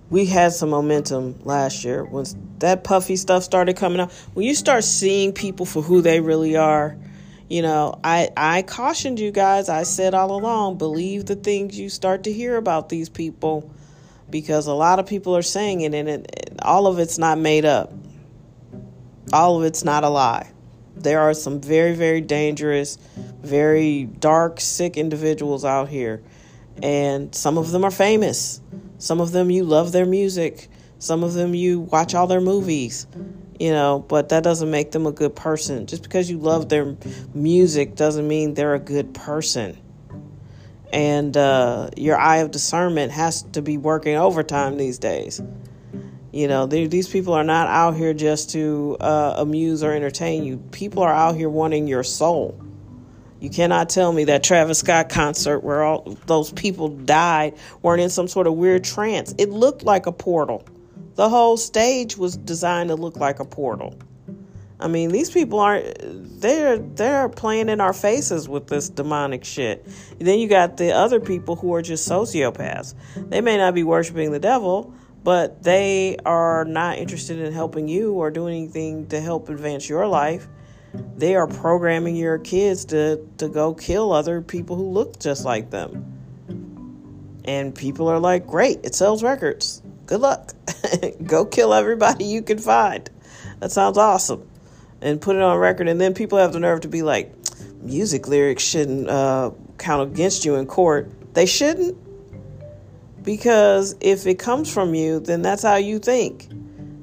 we 0.09 0.25
had 0.25 0.53
some 0.53 0.69
momentum 0.69 1.39
last 1.43 1.83
year 1.83 2.03
when 2.03 2.25
that 2.59 2.83
puffy 2.83 3.15
stuff 3.15 3.43
started 3.43 3.75
coming 3.75 3.99
out. 3.99 4.11
When 4.33 4.45
you 4.45 4.55
start 4.55 4.83
seeing 4.83 5.33
people 5.33 5.65
for 5.65 5.81
who 5.81 6.01
they 6.01 6.19
really 6.19 6.55
are, 6.55 6.95
you 7.49 7.61
know, 7.61 7.99
I 8.03 8.29
I 8.37 8.61
cautioned 8.61 9.19
you 9.19 9.31
guys. 9.31 9.69
I 9.69 9.83
said 9.83 10.13
all 10.13 10.31
along, 10.31 10.77
believe 10.77 11.25
the 11.25 11.35
things 11.35 11.77
you 11.79 11.89
start 11.89 12.23
to 12.23 12.33
hear 12.33 12.57
about 12.57 12.89
these 12.89 13.09
people 13.09 13.71
because 14.29 14.67
a 14.67 14.73
lot 14.73 14.99
of 14.99 15.05
people 15.05 15.35
are 15.35 15.43
saying 15.43 15.81
it 15.81 15.93
and 15.93 16.09
it, 16.09 16.59
all 16.61 16.87
of 16.87 16.99
it's 16.99 17.17
not 17.17 17.37
made 17.37 17.65
up. 17.65 17.91
All 19.33 19.57
of 19.57 19.63
it's 19.63 19.83
not 19.83 20.03
a 20.03 20.09
lie. 20.09 20.51
There 20.95 21.19
are 21.19 21.33
some 21.33 21.61
very 21.61 21.95
very 21.95 22.21
dangerous, 22.21 22.97
very 23.41 24.05
dark, 24.05 24.59
sick 24.59 24.97
individuals 24.97 25.65
out 25.65 25.89
here 25.89 26.21
and 26.81 27.33
some 27.33 27.57
of 27.57 27.71
them 27.71 27.83
are 27.85 27.91
famous 27.91 28.59
some 28.97 29.21
of 29.21 29.31
them 29.31 29.49
you 29.51 29.63
love 29.63 29.91
their 29.91 30.05
music. 30.05 30.69
Some 30.99 31.23
of 31.23 31.33
them 31.33 31.53
you 31.53 31.81
watch 31.81 32.15
all 32.15 32.27
their 32.27 32.41
movies, 32.41 33.05
you 33.59 33.71
know, 33.71 33.99
but 34.07 34.29
that 34.29 34.43
doesn't 34.43 34.71
make 34.71 34.91
them 34.91 35.05
a 35.05 35.11
good 35.11 35.35
person. 35.35 35.85
Just 35.87 36.03
because 36.03 36.29
you 36.29 36.37
love 36.37 36.69
their 36.69 36.95
music 37.33 37.95
doesn't 37.95 38.27
mean 38.27 38.53
they're 38.53 38.73
a 38.73 38.79
good 38.79 39.13
person. 39.13 39.77
And 40.93 41.35
uh, 41.35 41.89
your 41.97 42.17
eye 42.17 42.37
of 42.37 42.51
discernment 42.51 43.11
has 43.11 43.43
to 43.53 43.61
be 43.61 43.77
working 43.77 44.15
overtime 44.15 44.77
these 44.77 44.97
days. 44.97 45.41
You 46.31 46.47
know, 46.47 46.65
these 46.65 47.07
people 47.07 47.33
are 47.33 47.43
not 47.43 47.67
out 47.67 47.95
here 47.95 48.13
just 48.13 48.51
to 48.51 48.97
uh, 48.99 49.35
amuse 49.37 49.83
or 49.83 49.93
entertain 49.93 50.43
you. 50.43 50.57
People 50.71 51.03
are 51.03 51.13
out 51.13 51.35
here 51.35 51.49
wanting 51.49 51.87
your 51.87 52.03
soul. 52.03 52.59
You 53.45 53.51
cannot 53.51 53.89
tell 53.89 54.11
me 54.11 54.23
that 54.23 54.43
Travis 54.43 54.79
Scott 54.79 55.07
concert 55.09 55.59
where 55.59 55.83
all 55.83 56.17
those 56.25 56.51
people 56.51 56.87
died 56.87 57.53
weren't 57.83 58.01
in 58.01 58.09
some 58.09 58.27
sort 58.27 58.47
of 58.47 58.55
weird 58.55 58.83
trance. 58.83 59.35
It 59.37 59.51
looked 59.51 59.83
like 59.83 60.07
a 60.07 60.11
portal. 60.11 60.65
The 61.13 61.29
whole 61.29 61.55
stage 61.55 62.17
was 62.17 62.37
designed 62.37 62.89
to 62.89 62.95
look 62.95 63.17
like 63.17 63.39
a 63.39 63.45
portal. 63.45 63.99
I 64.79 64.87
mean, 64.87 65.11
these 65.11 65.29
people 65.29 65.59
aren't 65.59 66.41
they're 66.41 66.79
they're 66.79 67.29
playing 67.29 67.69
in 67.69 67.81
our 67.81 67.93
faces 67.93 68.49
with 68.49 68.65
this 68.65 68.89
demonic 68.89 69.45
shit. 69.45 69.87
Then 70.17 70.39
you 70.39 70.47
got 70.47 70.77
the 70.77 70.93
other 70.93 71.19
people 71.19 71.55
who 71.55 71.71
are 71.75 71.83
just 71.83 72.09
sociopaths. 72.09 72.95
They 73.29 73.41
may 73.41 73.57
not 73.57 73.75
be 73.75 73.83
worshiping 73.83 74.31
the 74.31 74.39
devil, 74.39 74.91
but 75.23 75.61
they 75.61 76.17
are 76.25 76.65
not 76.65 76.97
interested 76.97 77.37
in 77.37 77.53
helping 77.53 77.89
you 77.89 78.13
or 78.13 78.31
doing 78.31 78.55
anything 78.55 79.05
to 79.09 79.21
help 79.21 79.49
advance 79.49 79.87
your 79.87 80.07
life 80.07 80.47
they 81.17 81.35
are 81.35 81.47
programming 81.47 82.15
your 82.15 82.37
kids 82.37 82.85
to, 82.85 83.25
to 83.37 83.47
go 83.47 83.73
kill 83.73 84.11
other 84.11 84.41
people 84.41 84.75
who 84.75 84.89
look 84.89 85.19
just 85.19 85.45
like 85.45 85.69
them. 85.69 86.11
And 87.45 87.73
people 87.73 88.07
are 88.07 88.19
like, 88.19 88.47
great, 88.47 88.79
it 88.83 88.95
sells 88.95 89.23
records. 89.23 89.81
Good 90.07 90.21
luck. 90.21 90.53
go 91.25 91.45
kill 91.45 91.73
everybody 91.73 92.25
you 92.25 92.41
can 92.41 92.57
find. 92.57 93.09
That 93.59 93.71
sounds 93.71 93.97
awesome. 93.97 94.47
And 95.01 95.21
put 95.21 95.35
it 95.35 95.41
on 95.41 95.57
record. 95.57 95.87
And 95.87 96.01
then 96.01 96.13
people 96.13 96.37
have 96.37 96.53
the 96.53 96.59
nerve 96.59 96.81
to 96.81 96.87
be 96.87 97.01
like, 97.01 97.33
music 97.81 98.27
lyrics 98.27 98.63
shouldn't 98.63 99.09
uh, 99.09 99.51
count 99.77 100.11
against 100.11 100.43
you 100.45 100.55
in 100.55 100.65
court. 100.65 101.09
They 101.33 101.45
shouldn't. 101.45 101.97
Because 103.23 103.95
if 104.01 104.27
it 104.27 104.37
comes 104.37 104.71
from 104.71 104.93
you, 104.93 105.19
then 105.19 105.41
that's 105.41 105.63
how 105.63 105.75
you 105.75 105.99
think. 105.99 106.47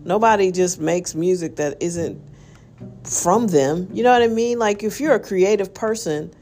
Nobody 0.05 0.51
just 0.51 0.81
makes 0.81 1.15
music 1.15 1.57
that 1.57 1.81
isn't 1.81 2.21
from 3.05 3.49
them. 3.49 3.89
You 3.93 4.03
know 4.03 4.12
what 4.12 4.23
I 4.23 4.29
mean? 4.29 4.59
Like 4.59 4.83
if 4.83 5.01
you're 5.01 5.15
a 5.15 5.21
creative 5.21 5.75
person, 5.75 6.33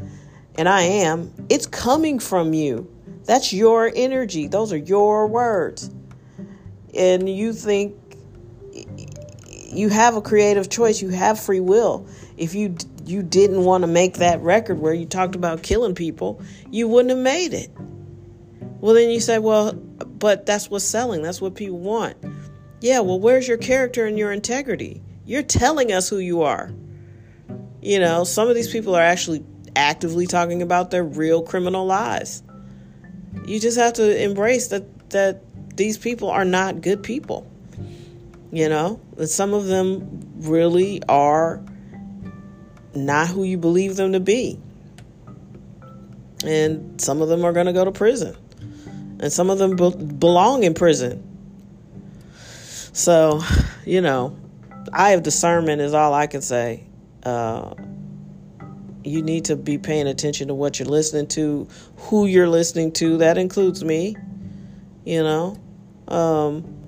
and 0.57 0.69
I 0.69 0.83
am, 0.83 1.33
it's 1.49 1.67
coming 1.67 2.19
from 2.19 2.53
you. 2.53 2.91
That's 3.25 3.53
your 3.53 3.91
energy. 3.95 4.49
Those 4.49 4.73
are 4.73 4.77
your 4.77 5.27
words. 5.27 5.91
And 6.95 7.29
you 7.29 7.53
think 7.53 7.95
you 9.73 9.89
have 9.89 10.17
a 10.17 10.21
creative 10.21 10.69
choice. 10.69 11.01
You 11.01 11.11
have 11.11 11.39
free 11.39 11.61
will. 11.61 12.07
If 12.37 12.55
you 12.55 12.77
you 13.07 13.23
didn't 13.23 13.65
want 13.65 13.83
to 13.83 13.89
make 13.89 14.15
that 14.15 14.41
record 14.41 14.79
where 14.79 14.95
you 14.95 15.07
talked 15.07 15.35
about 15.35 15.63
killing 15.63 15.95
people, 15.95 16.43
you 16.71 16.89
wouldn't 16.89 17.11
have 17.11 17.19
made 17.19 17.55
it. 17.55 17.71
Well, 18.81 18.95
then 18.95 19.11
you 19.11 19.21
say, 19.21 19.39
well, 19.39 19.73
but 19.73 20.47
that's 20.47 20.71
what's 20.71 20.85
selling. 20.85 21.23
That's 21.23 21.41
what 21.41 21.55
people 21.55 21.79
want. 21.79 22.17
Yeah, 22.81 23.01
well, 23.01 23.21
where's 23.21 23.47
your 23.47 23.59
character 23.59 24.07
and 24.07 24.19
your 24.19 24.33
integrity? 24.33 25.03
You're 25.31 25.45
telling 25.45 25.93
us 25.93 26.09
who 26.09 26.19
you 26.19 26.43
are. 26.43 26.73
You 27.81 28.01
know, 28.01 28.25
some 28.25 28.49
of 28.49 28.57
these 28.57 28.69
people 28.69 28.97
are 28.97 29.03
actually 29.03 29.45
actively 29.77 30.27
talking 30.27 30.61
about 30.61 30.91
their 30.91 31.05
real 31.05 31.41
criminal 31.41 31.87
lives. 31.87 32.43
You 33.47 33.61
just 33.61 33.79
have 33.79 33.93
to 33.93 34.25
embrace 34.25 34.67
that 34.69 35.11
that 35.11 35.45
these 35.77 35.99
people 35.99 36.31
are 36.31 36.45
not 36.45 36.81
good 36.81 37.05
people. 37.05 37.49
You 38.51 38.69
know, 38.69 39.01
that 39.19 39.29
some 39.29 39.55
of 39.55 39.67
them 39.67 40.33
really 40.39 41.01
are 41.09 41.63
not 42.97 43.29
who 43.29 43.45
you 43.45 43.57
believe 43.57 43.95
them 43.95 44.15
to 44.15 44.21
be. 44.21 44.59
And 46.45 47.01
some 47.01 47.23
of 47.23 47.29
them 47.29 47.45
are 47.45 47.53
going 47.53 47.67
to 47.67 47.73
go 47.73 47.85
to 47.85 47.93
prison. 47.93 48.37
And 49.21 49.33
some 49.33 49.49
of 49.49 49.59
them 49.59 49.77
be- 49.77 49.95
belong 49.95 50.65
in 50.65 50.75
prison. 50.75 51.23
So, 52.93 53.43
you 53.87 54.01
know, 54.01 54.37
I 54.93 55.11
have 55.11 55.23
discernment, 55.23 55.81
is 55.81 55.95
all 55.95 56.15
I 56.15 56.27
can 56.27 56.43
say. 56.43 56.85
Uh, 57.23 57.75
you 59.05 59.23
need 59.23 59.47
to 59.47 59.57
be 59.57 59.79
paying 59.79 60.07
attention 60.07 60.49
to 60.49 60.55
what 60.55 60.79
you're 60.79 60.89
listening 60.89 61.27
to, 61.29 61.69
who 61.97 62.27
you're 62.27 62.49
listening 62.49 62.93
to. 62.93 63.19
That 63.19 63.39
includes 63.39 63.85
me, 63.85 64.17
you 65.05 65.23
know. 65.23 65.57
Um, 66.09 66.81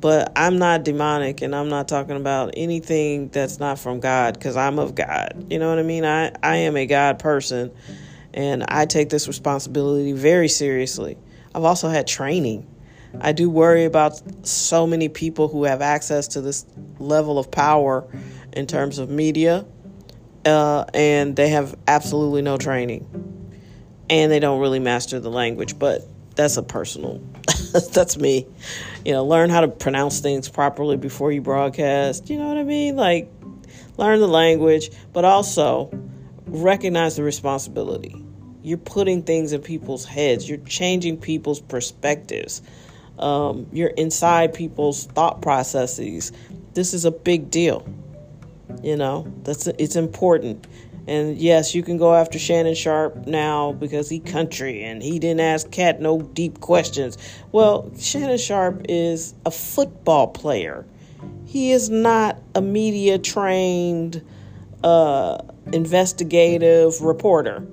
but 0.00 0.32
I'm 0.34 0.58
not 0.58 0.82
demonic 0.82 1.42
and 1.42 1.54
I'm 1.54 1.68
not 1.68 1.86
talking 1.86 2.16
about 2.16 2.54
anything 2.56 3.28
that's 3.28 3.60
not 3.60 3.78
from 3.78 4.00
God 4.00 4.34
because 4.34 4.56
I'm 4.56 4.80
of 4.80 4.96
God. 4.96 5.46
You 5.48 5.60
know 5.60 5.68
what 5.68 5.78
I 5.78 5.84
mean? 5.84 6.04
I, 6.04 6.32
I 6.42 6.56
am 6.56 6.76
a 6.76 6.86
God 6.86 7.20
person 7.20 7.70
and 8.34 8.64
I 8.68 8.86
take 8.86 9.10
this 9.10 9.28
responsibility 9.28 10.12
very 10.12 10.48
seriously. 10.48 11.16
I've 11.54 11.64
also 11.64 11.88
had 11.88 12.08
training. 12.08 12.66
I 13.20 13.32
do 13.32 13.50
worry 13.50 13.84
about 13.84 14.20
so 14.46 14.86
many 14.86 15.08
people 15.08 15.48
who 15.48 15.64
have 15.64 15.82
access 15.82 16.28
to 16.28 16.40
this 16.40 16.64
level 16.98 17.38
of 17.38 17.50
power 17.50 18.06
in 18.52 18.66
terms 18.66 18.98
of 18.98 19.10
media, 19.10 19.64
uh, 20.44 20.84
and 20.94 21.36
they 21.36 21.50
have 21.50 21.76
absolutely 21.86 22.42
no 22.42 22.56
training, 22.56 23.06
and 24.08 24.32
they 24.32 24.40
don't 24.40 24.60
really 24.60 24.80
master 24.80 25.20
the 25.20 25.30
language. 25.30 25.78
But 25.78 26.02
that's 26.34 26.56
a 26.56 26.62
personal 26.62 27.22
that's 27.92 28.16
me. 28.16 28.46
You 29.04 29.12
know 29.12 29.24
learn 29.24 29.50
how 29.50 29.60
to 29.60 29.68
pronounce 29.68 30.20
things 30.20 30.48
properly 30.48 30.96
before 30.96 31.32
you 31.32 31.40
broadcast 31.40 32.30
you 32.30 32.38
know 32.38 32.48
what 32.48 32.56
i 32.56 32.62
mean? 32.62 32.96
Like 32.96 33.30
learn 33.96 34.20
the 34.20 34.28
language 34.28 34.90
but 35.12 35.24
also 35.24 35.90
recognize 36.46 37.16
the 37.16 37.22
responsibility. 37.22 38.24
You're 38.62 38.78
putting 38.78 39.24
things 39.24 39.52
in 39.52 39.60
people's 39.60 40.04
heads. 40.04 40.48
You're 40.48 40.58
changing 40.58 41.18
people's 41.18 41.60
perspectives 41.60 42.62
um, 43.18 43.66
you're 43.72 43.90
inside 43.90 44.54
people's 44.54 45.06
thought 45.06 45.42
processes 45.42 46.32
this 46.74 46.94
is 46.94 47.04
a 47.04 47.10
big 47.10 47.50
deal 47.50 47.86
you 48.82 48.96
know 48.96 49.30
that's 49.44 49.66
it's 49.66 49.96
important 49.96 50.66
and 51.06 51.36
yes, 51.36 51.74
you 51.74 51.82
can 51.82 51.96
go 51.96 52.14
after 52.14 52.38
Shannon 52.38 52.74
Sharpe 52.74 53.26
now 53.26 53.72
because 53.72 54.08
he 54.08 54.20
country 54.20 54.84
and 54.84 55.02
he 55.02 55.18
didn't 55.18 55.40
ask 55.40 55.70
Katt 55.70 56.00
no 56.00 56.22
deep 56.22 56.60
questions. 56.60 57.18
Well, 57.50 57.90
Shannon 57.98 58.38
Sharpe 58.38 58.86
is 58.88 59.34
a 59.44 59.50
football 59.50 60.28
player. 60.28 60.86
He 61.44 61.72
is 61.72 61.90
not 61.90 62.40
a 62.54 62.60
media 62.60 63.18
trained 63.18 64.24
uh, 64.84 65.38
investigative 65.72 67.00
reporter. 67.00 67.66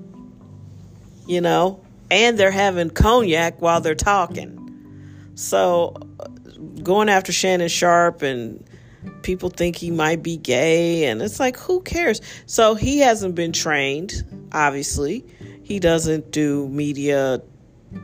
You 1.28 1.42
know, 1.42 1.80
and 2.10 2.40
they're 2.40 2.50
having 2.50 2.90
cognac 2.90 3.62
while 3.62 3.82
they're 3.82 3.94
talking. 3.94 4.59
So 5.40 5.94
going 6.84 7.08
after 7.08 7.32
Shannon 7.32 7.70
Sharpe 7.70 8.24
and 8.24 8.62
people 9.22 9.50
think 9.50 9.78
he 9.78 9.90
might 9.90 10.22
be 10.22 10.36
gay 10.36 11.06
and 11.06 11.22
it's 11.22 11.40
like 11.40 11.56
who 11.56 11.80
cares? 11.80 12.20
So 12.46 12.76
he 12.76 13.00
hasn't 13.00 13.36
been 13.36 13.54
trained 13.54 14.26
obviously. 14.52 15.26
He 15.64 15.80
doesn't 15.80 16.32
do 16.32 16.68
media 16.68 17.42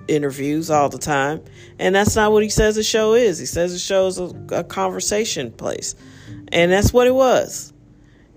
interviews 0.07 0.69
all 0.69 0.87
the 0.87 0.97
time. 0.97 1.43
And 1.77 1.93
that's 1.93 2.15
not 2.15 2.31
what 2.31 2.41
he 2.41 2.47
says 2.47 2.75
the 2.75 2.83
show 2.83 3.15
is. 3.15 3.37
He 3.37 3.45
says 3.45 3.73
the 3.73 3.79
show 3.79 4.07
is 4.07 4.17
a, 4.17 4.31
a 4.51 4.63
conversation 4.63 5.51
place. 5.51 5.93
And 6.53 6.71
that's 6.71 6.93
what 6.93 7.05
it 7.05 7.15
was. 7.15 7.73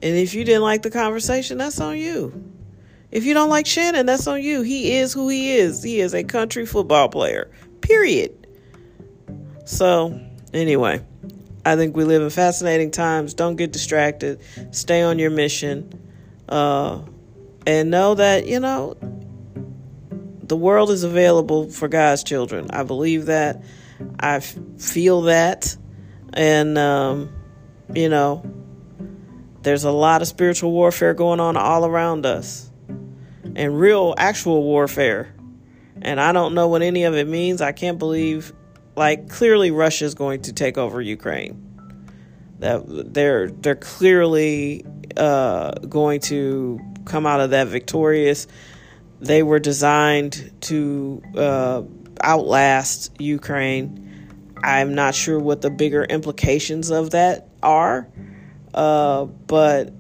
And 0.03 0.17
if 0.17 0.35
you 0.35 0.43
didn't 0.43 0.63
like 0.63 0.83
the 0.83 0.91
conversation 0.91 1.59
that's 1.59 1.81
on 1.81 1.99
you. 1.99 2.53
If 3.13 3.25
you 3.25 3.33
don't 3.33 3.49
like 3.49 3.67
shannon 3.67 4.07
that's 4.07 4.27
on 4.27 4.43
you. 4.43 4.63
He 4.63 4.97
is 4.97 5.13
who 5.13 5.29
he 5.29 5.55
is. 5.55 5.85
He 5.85 6.01
is 6.01 6.15
a 6.15 6.25
country 6.25 6.67
football 6.67 7.09
player 7.09 7.49
period 7.81 8.48
so 9.69 10.19
anyway 10.53 11.01
I 11.69 11.77
think 11.77 11.95
we 11.97 12.05
live 12.05 12.23
in 12.23 12.31
fascinating 12.31 12.91
times. 12.91 13.35
Don't 13.35 13.57
get 13.57 13.73
distracted. 13.73 14.41
Stay 14.71 15.03
on 15.03 15.19
your 15.19 15.31
mission. 15.31 15.93
Uh, 16.49 17.03
and 17.67 17.91
know 17.91 18.15
that, 18.15 18.47
you 18.47 18.59
know, 18.59 18.97
the 20.43 20.57
world 20.57 20.91
is 20.91 21.03
available 21.03 21.69
for 21.71 21.89
God's 21.89 22.25
children. 22.25 22.71
I 22.71 22.85
believe 22.85 23.27
that. 23.27 23.63
I 24.19 24.41
feel 24.41 25.23
that. 25.23 25.77
And, 26.33 26.79
um, 26.79 27.31
you 27.93 28.09
know, 28.09 28.51
there's 29.61 29.85
a 29.85 29.91
lot 29.91 30.23
of 30.23 30.29
spiritual 30.29 30.73
warfare 30.73 31.13
going 31.13 31.39
on 31.39 31.59
all 31.59 31.85
around 31.85 32.25
us 32.25 32.71
and 33.55 33.79
real, 33.79 34.15
actual 34.17 34.63
warfare. 34.63 35.35
And 36.01 36.19
I 36.19 36.33
don't 36.33 36.55
know 36.55 36.69
what 36.69 36.81
any 36.81 37.05
of 37.05 37.15
it 37.15 37.29
means. 37.29 37.61
I 37.61 37.73
can't 37.73 37.99
believe 37.99 38.55
like 38.99 39.29
clearly 39.29 39.71
Russia 39.71 40.05
is 40.05 40.15
going 40.15 40.43
to 40.43 40.53
take 40.53 40.77
over 40.77 41.01
Ukraine. 41.01 41.65
That 42.59 42.83
they're 43.15 43.49
they're 43.49 43.77
clearly 43.77 44.85
uh, 45.17 45.73
going 45.89 46.21
to 46.23 46.81
come 47.05 47.25
out 47.25 47.41
of 47.41 47.51
that 47.51 47.69
victorious. 47.69 48.49
They 49.21 49.43
were 49.43 49.61
designed 49.61 50.53
to 50.63 51.23
uh, 51.37 51.83
outlast 52.21 53.21
Ukraine. 53.21 54.05
I'm 54.63 54.95
not 54.95 55.15
sure 55.15 55.39
what 55.39 55.63
the 55.63 55.71
bigger 55.71 56.03
implications 56.03 56.91
of 56.91 57.11
that 57.11 57.49
are, 57.63 58.09
uh, 58.75 59.25
but 59.25 59.93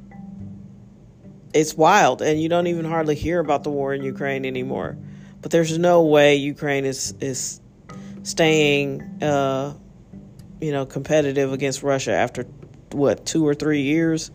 it's 1.55 1.75
wild, 1.75 2.23
and 2.23 2.43
you 2.43 2.49
don't 2.49 2.67
even 2.67 2.85
hardly 2.85 3.14
hear 3.14 3.38
about 3.38 3.62
the 3.62 3.71
war 3.71 3.95
in 3.95 4.02
Ukraine 4.02 4.45
anymore. 4.45 4.99
But 5.40 5.52
there's 5.52 5.78
no 5.78 6.02
way 6.02 6.35
Ukraine 6.35 6.85
is 6.85 7.14
is 7.21 7.61
staying, 8.29 9.01
uh, 9.23 9.73
you 10.61 10.73
know, 10.73 10.85
competitive 10.85 11.53
against 11.53 11.83
Russia 11.83 12.13
after 12.13 12.45
what 12.93 13.25
two 13.25 13.47
or 13.47 13.55
three 13.55 13.83
years. 13.83 14.31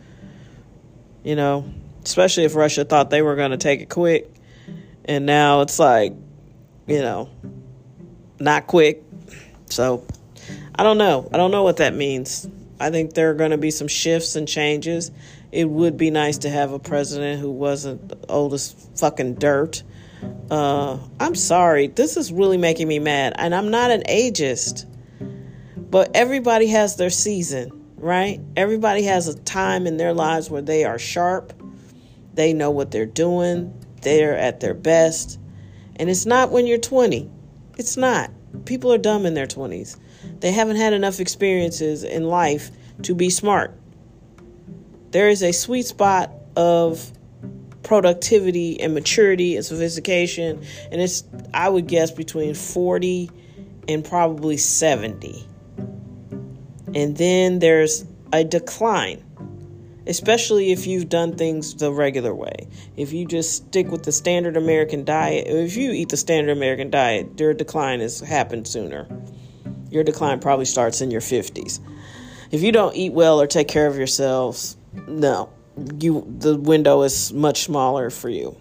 You 1.24 1.36
know, 1.36 1.72
especially 2.04 2.46
if 2.46 2.56
Russia 2.56 2.84
thought 2.84 3.10
they 3.10 3.22
were 3.22 3.36
going 3.36 3.52
to 3.52 3.58
take 3.58 3.82
it 3.82 3.90
quick, 3.90 4.30
and 5.06 5.26
now 5.26 5.62
it's 5.62 5.80
like, 5.80 6.14
you 6.88 7.02
know, 7.02 7.30
not 8.40 8.68
quick. 8.68 9.04
So 9.68 10.06
I 10.76 10.84
don't 10.84 10.98
know. 10.98 11.30
I 11.32 11.38
don't 11.38 11.52
know 11.52 11.64
what 11.64 11.78
that 11.78 11.94
means. 11.94 12.48
I 12.80 12.90
think 12.90 13.14
there 13.14 13.30
are 13.30 13.36
going 13.36 13.52
to 13.52 13.58
be 13.58 13.72
some 13.72 13.88
shifts 13.88 14.36
and 14.36 14.48
changes. 14.48 15.12
It 15.52 15.70
would 15.70 15.98
be 15.98 16.10
nice 16.10 16.40
to 16.40 16.50
have 16.50 16.72
a 16.72 16.80
president 16.80 17.40
who 17.40 17.52
wasn't 17.52 18.12
old 18.28 18.54
as 18.56 18.74
fucking 18.96 19.36
dirt 19.36 19.84
uh, 20.52 20.98
I'm 21.20 21.36
sorry. 21.36 21.88
This 21.88 22.18
is 22.18 22.32
really 22.32 22.58
making 22.58 22.88
me 22.88 23.00
mad. 23.00 23.34
And 23.38 23.56
I'm 23.56 23.72
not 23.72 23.92
an 23.92 24.04
ageist. 24.10 24.86
But 25.78 26.12
everybody 26.16 26.68
has 26.68 26.96
their 26.96 27.10
season, 27.10 27.72
right? 27.98 28.40
Everybody 28.56 29.04
has 29.04 29.28
a 29.28 29.38
time 29.40 29.86
in 29.86 29.98
their 29.98 30.14
lives 30.14 30.50
where 30.50 30.62
they 30.62 30.86
are 30.86 30.98
sharp. 30.98 31.54
They 32.34 32.52
know 32.52 32.72
what 32.72 32.92
they're 32.92 33.06
doing. 33.06 33.74
They're 34.02 34.38
at 34.38 34.60
their 34.60 34.74
best. 34.74 35.40
And 35.96 36.10
it's 36.10 36.26
not 36.26 36.52
when 36.52 36.66
you're 36.66 36.80
20. 36.80 37.30
It's 37.78 37.96
not. 37.96 38.32
People 38.66 38.92
are 38.92 38.98
dumb 38.98 39.26
in 39.26 39.36
their 39.36 39.48
20s. 39.48 40.00
They 40.40 40.52
haven't 40.52 40.78
had 40.78 40.94
enough 40.94 41.20
experiences 41.20 42.04
in 42.04 42.24
life 42.26 42.72
to 43.04 43.16
be 43.16 43.30
smart. 43.30 43.74
There 45.12 45.30
is 45.30 45.44
a 45.44 45.52
sweet 45.52 45.86
spot 45.86 46.32
of 46.56 47.13
productivity 47.84 48.80
and 48.80 48.94
maturity 48.94 49.56
and 49.56 49.66
sophistication. 49.66 50.64
And 50.92 51.02
it's, 51.02 51.24
I 51.54 51.70
would 51.70 51.88
guess, 51.88 52.12
between 52.12 52.56
40 52.56 53.30
and 53.88 54.04
probably 54.04 54.58
70. 54.58 55.46
And 56.96 57.18
then 57.18 57.60
there's 57.60 58.06
a 58.32 58.44
decline, 58.44 59.24
especially 60.08 60.72
if 60.72 60.88
you've 60.88 61.10
done 61.10 61.36
things 61.36 61.76
the 61.76 61.92
regular 61.92 62.34
way. 62.34 62.68
If 62.98 63.14
you 63.14 63.26
just 63.26 63.68
stick 63.68 63.90
with 63.90 64.04
the 64.04 64.12
standard 64.12 64.58
American 64.58 65.04
diet, 65.04 65.48
if 65.48 65.76
you 65.76 65.92
eat 65.92 66.10
the 66.10 66.18
standard 66.18 66.56
American 66.56 66.90
diet, 66.90 67.40
your 67.40 67.54
decline 67.54 68.00
has 68.00 68.20
happened 68.20 68.68
sooner. 68.68 69.08
Your 69.90 70.04
decline 70.04 70.40
probably 70.40 70.66
starts 70.66 71.02
in 71.02 71.12
your 71.12 71.22
50s. 71.22 71.80
if 72.52 72.62
you 72.62 72.72
don't 72.72 72.96
eat 72.96 73.14
well 73.14 73.42
or 73.42 73.48
take 73.48 73.68
care 73.68 73.88
of 73.88 73.98
yourselves, 73.98 74.78
no, 75.08 75.50
you 76.00 76.26
the 76.40 76.58
window 76.58 77.02
is 77.02 77.34
much 77.34 77.64
smaller 77.64 78.10
for 78.10 78.30
you 78.30 78.56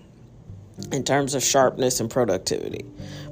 in 0.91 1.05
terms 1.05 1.35
of 1.35 1.43
sharpness 1.43 2.01
and 2.01 2.11
productivity. 2.11 2.85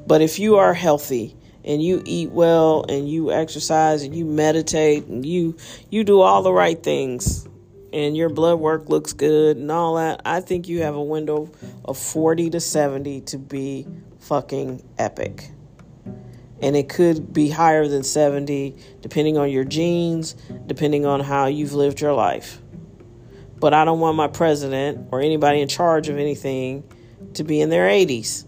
But 0.07 0.21
if 0.21 0.39
you 0.39 0.57
are 0.57 0.75
healthy 0.75 1.37
and 1.65 1.83
you 1.83 2.03
eat 2.05 2.31
well 2.31 2.85
and 2.89 3.09
you 3.09 3.33
exercise 3.33 4.03
and 4.03 4.15
you 4.15 4.25
meditate 4.25 5.07
and 5.07 5.25
you 5.25 5.57
you 5.91 6.05
do 6.05 6.21
all 6.21 6.43
the 6.43 6.53
right 6.53 6.81
things 6.83 7.47
and 7.93 8.17
your 8.17 8.29
blood 8.29 8.61
work 8.61 8.89
looks 8.89 9.13
good 9.13 9.57
and 9.57 9.71
all 9.71 9.97
that, 9.97 10.23
I 10.25 10.41
think 10.41 10.69
you 10.69 10.83
have 10.83 10.95
a 10.95 11.03
window 11.03 11.51
of 11.85 11.99
40 11.99 12.51
to 12.51 12.61
70 12.61 13.23
to 13.23 13.39
be 13.39 13.87
fucking 14.21 14.83
epic. 14.99 15.51
And 16.63 16.77
it 16.77 16.91
could 16.91 17.33
be 17.33 17.49
higher 17.49 17.89
than 17.89 18.03
70 18.03 18.77
depending 19.01 19.39
on 19.39 19.51
your 19.51 19.65
genes, 19.65 20.35
depending 20.67 21.07
on 21.07 21.21
how 21.21 21.47
you've 21.47 21.73
lived 21.73 22.01
your 22.01 22.13
life. 22.13 22.61
But 23.61 23.75
I 23.75 23.85
don't 23.85 24.01
want 24.01 24.17
my 24.17 24.29
president 24.29 25.09
or 25.13 25.21
anybody 25.21 25.61
in 25.61 25.69
charge 25.69 26.09
of 26.09 26.19
anything 26.19 26.83
to 27.35 27.45
be 27.45 27.61
in 27.61 27.69
their 27.69 27.89
80s. 27.89 28.47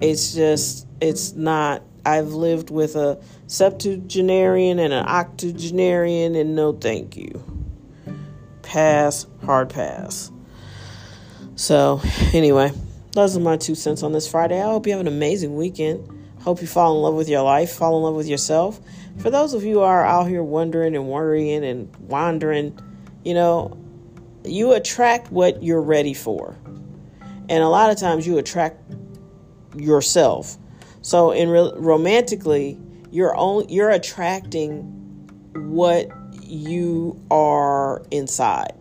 It's 0.00 0.34
just, 0.34 0.86
it's 1.00 1.32
not. 1.32 1.82
I've 2.04 2.28
lived 2.28 2.70
with 2.70 2.96
a 2.96 3.22
septuagenarian 3.46 4.78
and 4.78 4.92
an 4.92 5.06
octogenarian, 5.06 6.34
and 6.34 6.54
no 6.54 6.72
thank 6.72 7.16
you. 7.16 7.44
Pass, 8.62 9.26
hard 9.44 9.70
pass. 9.70 10.30
So, 11.56 12.00
anyway, 12.32 12.72
those 13.12 13.36
are 13.36 13.40
my 13.40 13.56
two 13.56 13.74
cents 13.74 14.02
on 14.02 14.12
this 14.12 14.26
Friday. 14.26 14.58
I 14.58 14.64
hope 14.64 14.86
you 14.86 14.92
have 14.92 15.00
an 15.00 15.08
amazing 15.08 15.56
weekend. 15.56 16.08
Hope 16.42 16.62
you 16.62 16.66
fall 16.66 16.96
in 16.96 17.02
love 17.02 17.14
with 17.14 17.28
your 17.28 17.42
life, 17.42 17.72
fall 17.72 17.98
in 17.98 18.02
love 18.02 18.14
with 18.14 18.28
yourself. 18.28 18.80
For 19.18 19.28
those 19.28 19.52
of 19.52 19.62
you 19.62 19.74
who 19.74 19.80
are 19.80 20.06
out 20.06 20.26
here 20.26 20.42
wondering 20.42 20.96
and 20.96 21.06
worrying 21.06 21.62
and 21.64 21.94
wandering, 21.96 22.78
you 23.24 23.34
know, 23.34 23.76
you 24.44 24.72
attract 24.72 25.30
what 25.30 25.62
you're 25.62 25.82
ready 25.82 26.14
for. 26.14 26.56
And 27.48 27.62
a 27.62 27.68
lot 27.68 27.90
of 27.90 27.98
times 27.98 28.26
you 28.26 28.38
attract 28.38 28.78
yourself. 29.76 30.56
So 31.02 31.30
in 31.32 31.48
re- 31.48 31.72
romantically, 31.76 32.78
you're 33.10 33.36
only 33.36 33.72
you're 33.72 33.90
attracting 33.90 34.82
what 35.54 36.08
you 36.42 37.20
are 37.30 38.02
inside. 38.10 38.74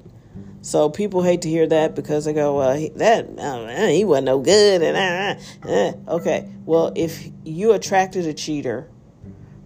So 0.62 0.90
people 0.90 1.24
hate 1.24 1.42
to 1.44 1.50
hear 1.50 1.68
that 1.68 1.96
because 1.96 2.26
they 2.26 2.34
go, 2.34 2.58
"Well, 2.58 2.76
he, 2.76 2.90
that 2.90 3.28
uh, 3.40 3.88
he 3.88 4.04
wasn't 4.04 4.26
no 4.26 4.40
good." 4.40 4.82
And 4.82 5.40
uh, 5.66 5.70
uh. 5.70 6.16
okay, 6.16 6.50
well, 6.66 6.92
if 6.96 7.30
you 7.46 7.72
attracted 7.72 8.26
a 8.26 8.34
cheater, 8.34 8.90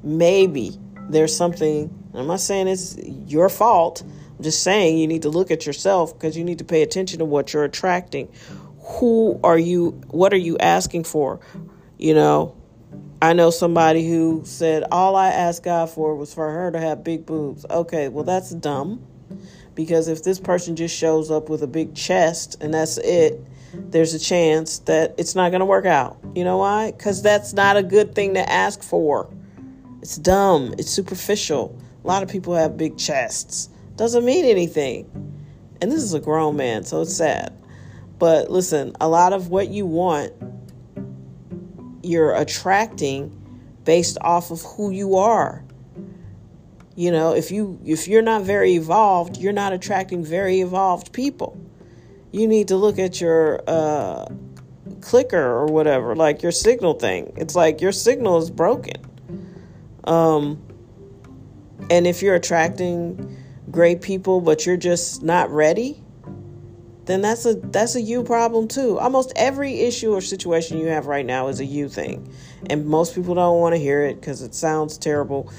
maybe 0.04 0.78
there's 1.10 1.36
something. 1.36 1.92
I'm 2.14 2.28
not 2.28 2.42
saying 2.42 2.68
it's 2.68 2.98
your 3.28 3.50
fault. 3.50 4.04
I'm 4.38 4.44
just 4.44 4.64
saying 4.64 4.98
you 4.98 5.08
need 5.08 5.24
to 5.24 5.30
look 5.30 5.52
at 5.52 5.66
yourself 5.66 6.14
because 6.14 6.38
you 6.38 6.44
need 6.44 6.60
to 6.60 6.66
pay 6.66 6.82
attention 6.82 7.20
to 7.20 7.26
what 7.26 7.54
you're 7.54 7.64
attracting. 7.64 8.30
Who 8.80 9.40
are 9.44 9.58
you 9.58 10.02
what 10.10 10.34
are 10.34 10.38
you 10.38 10.58
asking 10.58 11.06
for? 11.06 11.40
You 11.98 12.14
know 12.14 12.56
i 13.22 13.32
know 13.32 13.50
somebody 13.50 14.06
who 14.06 14.42
said 14.44 14.84
all 14.92 15.16
i 15.16 15.30
asked 15.30 15.64
god 15.64 15.90
for 15.90 16.14
was 16.14 16.34
for 16.34 16.52
her 16.52 16.72
to 16.72 16.80
have 16.80 17.04
big 17.04 17.26
boobs. 17.26 17.66
Okay 17.70 18.10
well 18.10 18.26
that's 18.26 18.52
dumb 18.52 19.02
because 19.76 20.10
if 20.10 20.24
this 20.24 20.40
person 20.40 20.76
just 20.76 20.96
shows 20.96 21.32
up 21.32 21.48
with 21.48 21.64
a 21.64 21.68
big 21.68 21.96
chest 21.96 22.58
and 22.62 22.74
that's 22.74 22.98
it 22.98 23.40
there's 23.74 24.14
a 24.14 24.20
chance 24.20 24.80
that 24.80 25.16
it's 25.18 25.36
not 25.36 25.50
going 25.50 25.60
to 25.60 25.66
work 25.66 25.86
out. 25.86 26.18
You 26.36 26.44
know 26.44 26.58
why? 26.58 26.92
Because 26.92 27.22
that's 27.22 27.54
not 27.54 27.78
a 27.78 27.84
good 27.84 28.14
thing 28.14 28.36
to 28.36 28.50
ask 28.50 28.84
for. 28.84 29.30
It's 30.02 30.18
dumb. 30.18 30.76
It's 30.78 30.92
superficial. 30.92 31.78
A 32.04 32.08
lot 32.08 32.24
of 32.24 32.30
people 32.30 32.54
have 32.54 32.78
big 32.78 32.98
chests 32.98 33.70
doesn't 33.96 34.26
mean 34.26 34.46
anything 34.46 35.10
and 35.82 35.92
this 35.92 36.02
is 36.02 36.14
a 36.14 36.20
grown 36.20 36.56
man 36.56 36.84
so 36.84 37.02
it's 37.02 37.16
sad 37.16 37.54
but 38.24 38.50
listen, 38.50 38.96
a 39.02 39.10
lot 39.10 39.34
of 39.34 39.50
what 39.50 39.68
you 39.68 39.86
want, 39.86 40.32
you're 42.02 42.34
attracting 42.34 43.38
based 43.84 44.18
off 44.22 44.50
of 44.50 44.62
who 44.62 44.92
you 44.92 45.18
are. 45.18 45.62
You 46.96 47.12
know, 47.12 47.36
if 47.36 47.52
you 47.52 47.78
if 47.84 48.08
you're 48.08 48.22
not 48.22 48.44
very 48.44 48.76
evolved, 48.76 49.36
you're 49.36 49.52
not 49.52 49.74
attracting 49.74 50.24
very 50.24 50.62
evolved 50.62 51.12
people. 51.12 51.60
You 52.32 52.48
need 52.48 52.70
to 52.70 52.78
look 52.78 52.98
at 52.98 53.20
your 53.20 53.62
uh, 53.68 54.28
clicker 55.02 55.44
or 55.44 55.66
whatever, 55.66 56.16
like 56.16 56.42
your 56.42 56.54
signal 56.54 56.94
thing. 56.94 57.34
It's 57.36 57.56
like 57.56 57.82
your 57.82 57.92
signal 57.92 58.38
is 58.38 58.50
broken. 58.50 59.02
Um, 60.06 60.62
and 61.90 62.08
if 62.08 62.22
you're 62.22 62.36
attracting 62.36 63.36
great 63.72 64.02
people, 64.02 64.42
but 64.42 64.66
you're 64.66 64.78
just 64.78 65.24
not 65.24 65.50
ready, 65.50 66.04
then 67.06 67.22
that's 67.22 67.46
a 67.46 67.56
that's 67.56 67.96
a 67.96 68.02
you 68.02 68.24
problem 68.24 68.68
too. 68.68 68.98
Almost 69.00 69.34
every 69.36 69.82
issue 69.82 70.14
or 70.14 70.22
situation 70.22 70.78
you 70.78 70.88
have 70.88 71.06
right 71.06 71.26
now 71.26 71.48
is 71.48 71.60
a 71.60 71.66
you 71.66 71.90
thing, 71.90 72.34
and 72.70 72.86
most 72.86 73.16
people 73.16 73.36
don't 73.36 73.60
want 73.60 73.76
to 73.76 73.80
hear 73.80 74.04
it 74.04 74.16
because 74.16 74.42
it 74.42 74.56
sounds 74.56 74.98
terrible, 74.98 75.52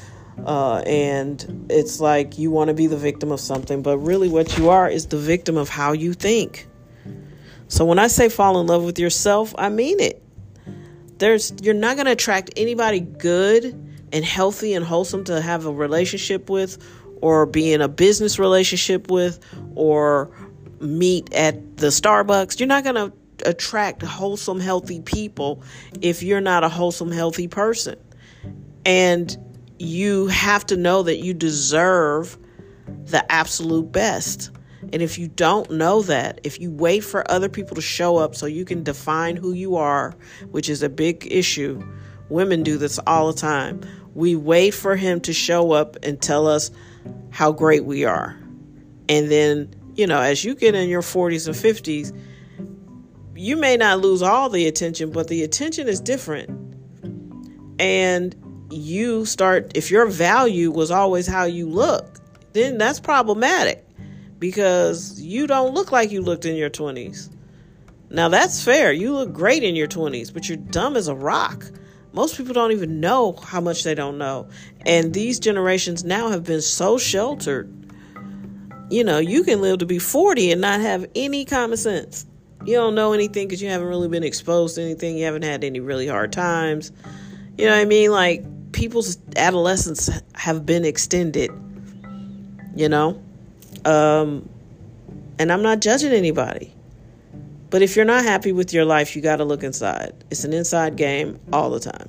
uh, 0.46 0.78
and 0.86 1.66
it's 1.68 2.00
like 2.00 2.38
you 2.38 2.50
want 2.50 2.68
to 2.68 2.74
be 2.74 2.86
the 2.86 2.96
victim 2.96 3.30
of 3.30 3.40
something, 3.40 3.82
but 3.82 3.98
really 3.98 4.28
what 4.28 4.56
you 4.56 4.70
are 4.70 4.88
is 4.88 5.06
the 5.06 5.18
victim 5.18 5.56
of 5.56 5.68
how 5.68 5.92
you 5.92 6.14
think. 6.14 6.66
So 7.68 7.84
when 7.84 7.98
I 7.98 8.06
say 8.06 8.28
fall 8.28 8.60
in 8.60 8.66
love 8.66 8.84
with 8.84 8.98
yourself, 8.98 9.54
I 9.58 9.68
mean 9.68 10.00
it. 10.00 10.22
There's 11.18 11.52
you're 11.62 11.74
not 11.74 11.96
going 11.96 12.06
to 12.06 12.12
attract 12.12 12.50
anybody 12.56 13.00
good 13.00 13.64
and 14.12 14.24
healthy 14.24 14.74
and 14.74 14.84
wholesome 14.84 15.24
to 15.24 15.40
have 15.40 15.66
a 15.66 15.72
relationship 15.72 16.48
with 16.48 16.78
or 17.24 17.46
be 17.46 17.72
in 17.72 17.80
a 17.80 17.88
business 17.88 18.38
relationship 18.38 19.10
with 19.10 19.40
or 19.76 20.30
meet 20.78 21.32
at 21.32 21.78
the 21.78 21.86
Starbucks, 21.86 22.60
you're 22.60 22.66
not 22.66 22.84
going 22.84 22.96
to 22.96 23.10
attract 23.48 24.02
wholesome, 24.02 24.60
healthy 24.60 25.00
people 25.00 25.62
if 26.02 26.22
you're 26.22 26.42
not 26.42 26.64
a 26.64 26.68
wholesome, 26.68 27.10
healthy 27.10 27.48
person. 27.48 27.98
And 28.84 29.34
you 29.78 30.26
have 30.26 30.66
to 30.66 30.76
know 30.76 31.02
that 31.02 31.16
you 31.16 31.32
deserve 31.32 32.36
the 33.06 33.24
absolute 33.32 33.90
best. 33.90 34.50
And 34.92 35.00
if 35.00 35.18
you 35.18 35.28
don't 35.28 35.70
know 35.70 36.02
that, 36.02 36.42
if 36.44 36.60
you 36.60 36.70
wait 36.70 37.00
for 37.00 37.28
other 37.30 37.48
people 37.48 37.74
to 37.74 37.80
show 37.80 38.18
up 38.18 38.34
so 38.34 38.44
you 38.44 38.66
can 38.66 38.82
define 38.82 39.36
who 39.36 39.54
you 39.54 39.76
are, 39.76 40.14
which 40.50 40.68
is 40.68 40.82
a 40.82 40.90
big 40.90 41.26
issue, 41.32 41.82
women 42.28 42.62
do 42.62 42.76
this 42.76 43.00
all 43.06 43.32
the 43.32 43.40
time. 43.40 43.80
We 44.12 44.36
wait 44.36 44.72
for 44.72 44.94
him 44.94 45.20
to 45.22 45.32
show 45.32 45.72
up 45.72 45.96
and 46.02 46.20
tell 46.20 46.46
us 46.46 46.70
how 47.30 47.52
great 47.52 47.84
we 47.84 48.04
are. 48.04 48.38
And 49.08 49.30
then 49.30 49.74
you 49.96 50.06
know, 50.06 50.20
as 50.20 50.44
you 50.44 50.54
get 50.54 50.74
in 50.74 50.88
your 50.88 51.02
40s 51.02 51.46
and 51.46 51.56
50s, 51.56 52.16
you 53.36 53.56
may 53.56 53.76
not 53.76 54.00
lose 54.00 54.22
all 54.22 54.48
the 54.48 54.66
attention, 54.66 55.10
but 55.10 55.28
the 55.28 55.42
attention 55.42 55.88
is 55.88 56.00
different. 56.00 56.50
And 57.78 58.34
you 58.70 59.24
start, 59.24 59.72
if 59.76 59.90
your 59.90 60.06
value 60.06 60.70
was 60.70 60.90
always 60.90 61.26
how 61.26 61.44
you 61.44 61.68
look, 61.68 62.20
then 62.52 62.78
that's 62.78 63.00
problematic 63.00 63.86
because 64.38 65.20
you 65.20 65.46
don't 65.46 65.74
look 65.74 65.92
like 65.92 66.10
you 66.10 66.22
looked 66.22 66.44
in 66.44 66.56
your 66.56 66.70
20s. 66.70 67.30
Now, 68.10 68.28
that's 68.28 68.62
fair. 68.62 68.92
You 68.92 69.12
look 69.12 69.32
great 69.32 69.62
in 69.62 69.74
your 69.74 69.88
20s, 69.88 70.32
but 70.32 70.48
you're 70.48 70.58
dumb 70.58 70.96
as 70.96 71.08
a 71.08 71.14
rock. 71.14 71.70
Most 72.14 72.36
people 72.38 72.54
don't 72.54 72.72
even 72.72 73.00
know 73.00 73.32
how 73.32 73.60
much 73.60 73.84
they 73.84 73.94
don't 73.94 74.16
know. 74.16 74.48
And 74.86 75.12
these 75.12 75.38
generations 75.38 76.04
now 76.04 76.30
have 76.30 76.44
been 76.44 76.62
so 76.62 76.96
sheltered 76.96 77.70
you 78.90 79.04
know, 79.04 79.18
you 79.18 79.44
can 79.44 79.60
live 79.60 79.78
to 79.78 79.86
be 79.86 79.98
40 79.98 80.52
and 80.52 80.60
not 80.60 80.80
have 80.80 81.06
any 81.14 81.44
common 81.44 81.76
sense. 81.76 82.26
You 82.64 82.74
don't 82.74 82.94
know 82.94 83.12
anything 83.12 83.46
because 83.48 83.62
you 83.62 83.68
haven't 83.68 83.88
really 83.88 84.08
been 84.08 84.24
exposed 84.24 84.76
to 84.76 84.82
anything. 84.82 85.18
You 85.18 85.24
haven't 85.24 85.42
had 85.42 85.64
any 85.64 85.80
really 85.80 86.06
hard 86.06 86.32
times. 86.32 86.92
You 87.58 87.66
know 87.66 87.72
what 87.72 87.80
I 87.80 87.84
mean? 87.84 88.10
Like, 88.10 88.72
people's 88.72 89.18
adolescence 89.36 90.10
have 90.34 90.66
been 90.66 90.84
extended, 90.84 91.50
you 92.74 92.88
know? 92.88 93.22
Um, 93.84 94.48
and 95.38 95.52
I'm 95.52 95.62
not 95.62 95.80
judging 95.80 96.12
anybody. 96.12 96.73
But 97.74 97.82
if 97.82 97.96
you're 97.96 98.04
not 98.04 98.22
happy 98.22 98.52
with 98.52 98.72
your 98.72 98.84
life, 98.84 99.16
you 99.16 99.20
got 99.20 99.38
to 99.38 99.44
look 99.44 99.64
inside. 99.64 100.12
It's 100.30 100.44
an 100.44 100.52
inside 100.52 100.94
game 100.94 101.40
all 101.52 101.70
the 101.70 101.80
time. 101.80 102.08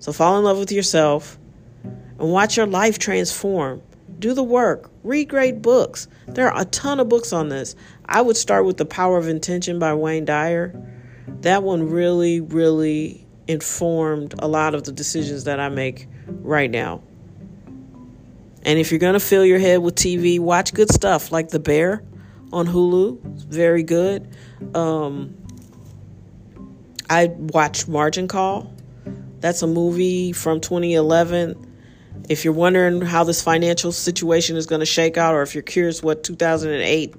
So 0.00 0.12
fall 0.12 0.36
in 0.36 0.44
love 0.44 0.58
with 0.58 0.70
yourself 0.70 1.38
and 1.82 2.30
watch 2.30 2.58
your 2.58 2.66
life 2.66 2.98
transform. 2.98 3.80
Do 4.18 4.34
the 4.34 4.42
work. 4.42 4.90
Read 5.02 5.30
great 5.30 5.62
books. 5.62 6.08
There 6.28 6.52
are 6.52 6.60
a 6.60 6.66
ton 6.66 7.00
of 7.00 7.08
books 7.08 7.32
on 7.32 7.48
this. 7.48 7.74
I 8.04 8.20
would 8.20 8.36
start 8.36 8.66
with 8.66 8.76
The 8.76 8.84
Power 8.84 9.16
of 9.16 9.28
Intention 9.28 9.78
by 9.78 9.94
Wayne 9.94 10.26
Dyer. 10.26 10.78
That 11.40 11.62
one 11.62 11.88
really, 11.88 12.42
really 12.42 13.26
informed 13.48 14.34
a 14.40 14.46
lot 14.46 14.74
of 14.74 14.84
the 14.84 14.92
decisions 14.92 15.44
that 15.44 15.58
I 15.58 15.70
make 15.70 16.06
right 16.26 16.70
now. 16.70 17.00
And 18.62 18.78
if 18.78 18.90
you're 18.90 19.00
going 19.00 19.14
to 19.14 19.20
fill 19.20 19.46
your 19.46 19.58
head 19.58 19.78
with 19.78 19.94
TV, 19.94 20.38
watch 20.38 20.74
good 20.74 20.92
stuff 20.92 21.32
like 21.32 21.48
The 21.48 21.60
Bear 21.60 22.02
on 22.52 22.66
Hulu. 22.66 23.20
Very 23.46 23.82
good. 23.82 24.28
Um, 24.74 25.36
I 27.08 27.26
watched 27.26 27.88
Margin 27.88 28.28
Call. 28.28 28.72
That's 29.40 29.62
a 29.62 29.66
movie 29.66 30.32
from 30.32 30.60
2011 30.60 31.66
if 32.28 32.44
you're 32.44 32.54
wondering 32.54 33.00
how 33.00 33.24
this 33.24 33.42
financial 33.42 33.92
situation 33.92 34.56
is 34.56 34.66
going 34.66 34.80
to 34.80 34.86
shake 34.86 35.16
out, 35.16 35.34
or 35.34 35.42
if 35.42 35.54
you're 35.54 35.62
curious 35.62 36.02
what 36.02 36.24
2008 36.24 37.14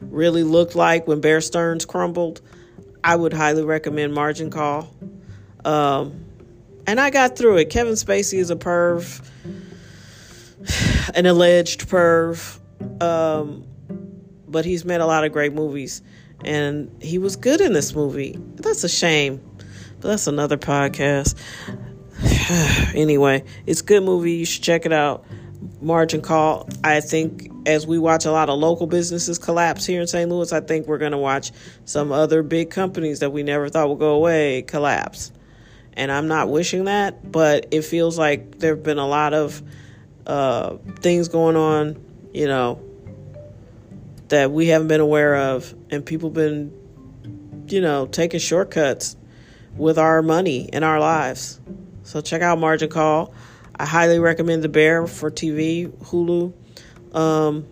really 0.00 0.42
looked 0.42 0.74
like 0.74 1.06
when 1.06 1.20
Bear 1.20 1.40
Stearns 1.40 1.84
crumbled, 1.84 2.40
I 3.04 3.16
would 3.16 3.32
highly 3.32 3.64
recommend 3.64 4.14
Margin 4.14 4.50
Call. 4.50 4.94
Um, 5.64 6.24
and 6.86 7.00
I 7.00 7.10
got 7.10 7.36
through 7.36 7.58
it. 7.58 7.70
Kevin 7.70 7.94
Spacey 7.94 8.38
is 8.38 8.50
a 8.50 8.56
perv, 8.56 9.24
an 11.14 11.26
alleged 11.26 11.88
perv, 11.88 12.58
um, 13.02 13.64
but 14.52 14.64
he's 14.64 14.84
made 14.84 15.00
a 15.00 15.06
lot 15.06 15.24
of 15.24 15.32
great 15.32 15.52
movies, 15.52 16.02
and 16.44 16.90
he 17.02 17.18
was 17.18 17.36
good 17.36 17.60
in 17.60 17.72
this 17.72 17.94
movie. 17.94 18.38
That's 18.56 18.84
a 18.84 18.88
shame, 18.88 19.40
but 20.00 20.08
that's 20.08 20.26
another 20.26 20.56
podcast. 20.56 21.36
anyway, 22.94 23.44
it's 23.66 23.80
a 23.80 23.84
good 23.84 24.04
movie. 24.04 24.34
You 24.34 24.44
should 24.44 24.62
check 24.62 24.86
it 24.86 24.92
out. 24.92 25.24
Margin 25.80 26.20
Call. 26.20 26.68
I 26.84 27.00
think 27.00 27.50
as 27.66 27.86
we 27.86 27.98
watch 27.98 28.24
a 28.24 28.30
lot 28.30 28.48
of 28.48 28.58
local 28.58 28.86
businesses 28.86 29.38
collapse 29.38 29.84
here 29.84 30.00
in 30.00 30.06
St. 30.06 30.30
Louis, 30.30 30.52
I 30.52 30.60
think 30.60 30.86
we're 30.86 30.98
going 30.98 31.12
to 31.12 31.18
watch 31.18 31.50
some 31.84 32.12
other 32.12 32.44
big 32.44 32.70
companies 32.70 33.20
that 33.20 33.30
we 33.30 33.42
never 33.42 33.68
thought 33.68 33.88
would 33.88 33.98
go 33.98 34.14
away 34.14 34.62
collapse 34.62 35.32
and 35.94 36.10
I'm 36.10 36.28
not 36.28 36.48
wishing 36.48 36.84
that, 36.84 37.30
but 37.30 37.68
it 37.70 37.82
feels 37.82 38.18
like 38.18 38.58
there 38.58 38.74
have 38.74 38.82
been 38.82 38.98
a 38.98 39.06
lot 39.06 39.34
of 39.34 39.62
uh, 40.26 40.76
things 41.00 41.28
going 41.28 41.56
on, 41.56 42.02
you 42.32 42.46
know, 42.46 42.82
that 44.32 44.50
we 44.50 44.68
haven't 44.68 44.88
been 44.88 45.02
aware 45.02 45.36
of, 45.36 45.74
and 45.90 46.06
people 46.06 46.30
been, 46.30 46.72
you 47.68 47.82
know, 47.82 48.06
taking 48.06 48.40
shortcuts 48.40 49.14
with 49.76 49.98
our 49.98 50.22
money 50.22 50.70
in 50.72 50.82
our 50.82 50.98
lives. 50.98 51.60
So 52.02 52.22
check 52.22 52.40
out 52.40 52.58
Margin 52.58 52.88
Call. 52.88 53.34
I 53.76 53.84
highly 53.84 54.18
recommend 54.18 54.62
The 54.62 54.70
Bear 54.70 55.06
for 55.06 55.30
TV, 55.30 55.86
Hulu. 56.06 56.54
Um, 57.14 57.66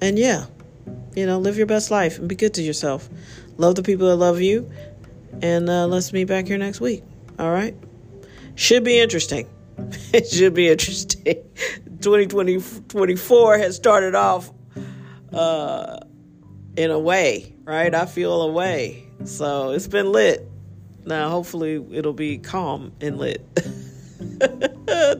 and 0.00 0.16
yeah, 0.16 0.46
you 1.16 1.26
know, 1.26 1.40
live 1.40 1.56
your 1.56 1.66
best 1.66 1.90
life 1.90 2.20
and 2.20 2.28
be 2.28 2.36
good 2.36 2.54
to 2.54 2.62
yourself. 2.62 3.08
Love 3.56 3.74
the 3.74 3.82
people 3.82 4.06
that 4.06 4.16
love 4.16 4.40
you. 4.40 4.70
And 5.42 5.68
uh, 5.68 5.88
let's 5.88 6.12
meet 6.12 6.28
back 6.28 6.46
here 6.46 6.56
next 6.56 6.80
week. 6.80 7.02
All 7.36 7.50
right. 7.50 7.74
Should 8.54 8.84
be 8.84 9.00
interesting. 9.00 9.48
it 10.12 10.28
should 10.28 10.54
be 10.54 10.68
interesting. 10.68 11.24
2020 12.00 12.60
24 12.86 13.58
has 13.58 13.74
started 13.74 14.14
off 14.14 14.52
uh, 15.34 16.00
in 16.76 16.90
a 16.90 16.98
way, 16.98 17.54
right? 17.64 17.94
I 17.94 18.06
feel 18.06 18.42
a 18.42 18.50
way. 18.50 19.04
So 19.24 19.70
it's 19.70 19.86
been 19.86 20.12
lit. 20.12 20.48
Now, 21.04 21.28
hopefully, 21.28 21.84
it'll 21.92 22.14
be 22.14 22.38
calm 22.38 22.92
and 23.00 23.18
lit. 23.18 23.44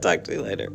Talk 0.00 0.24
to 0.24 0.32
you 0.32 0.40
later. 0.40 0.70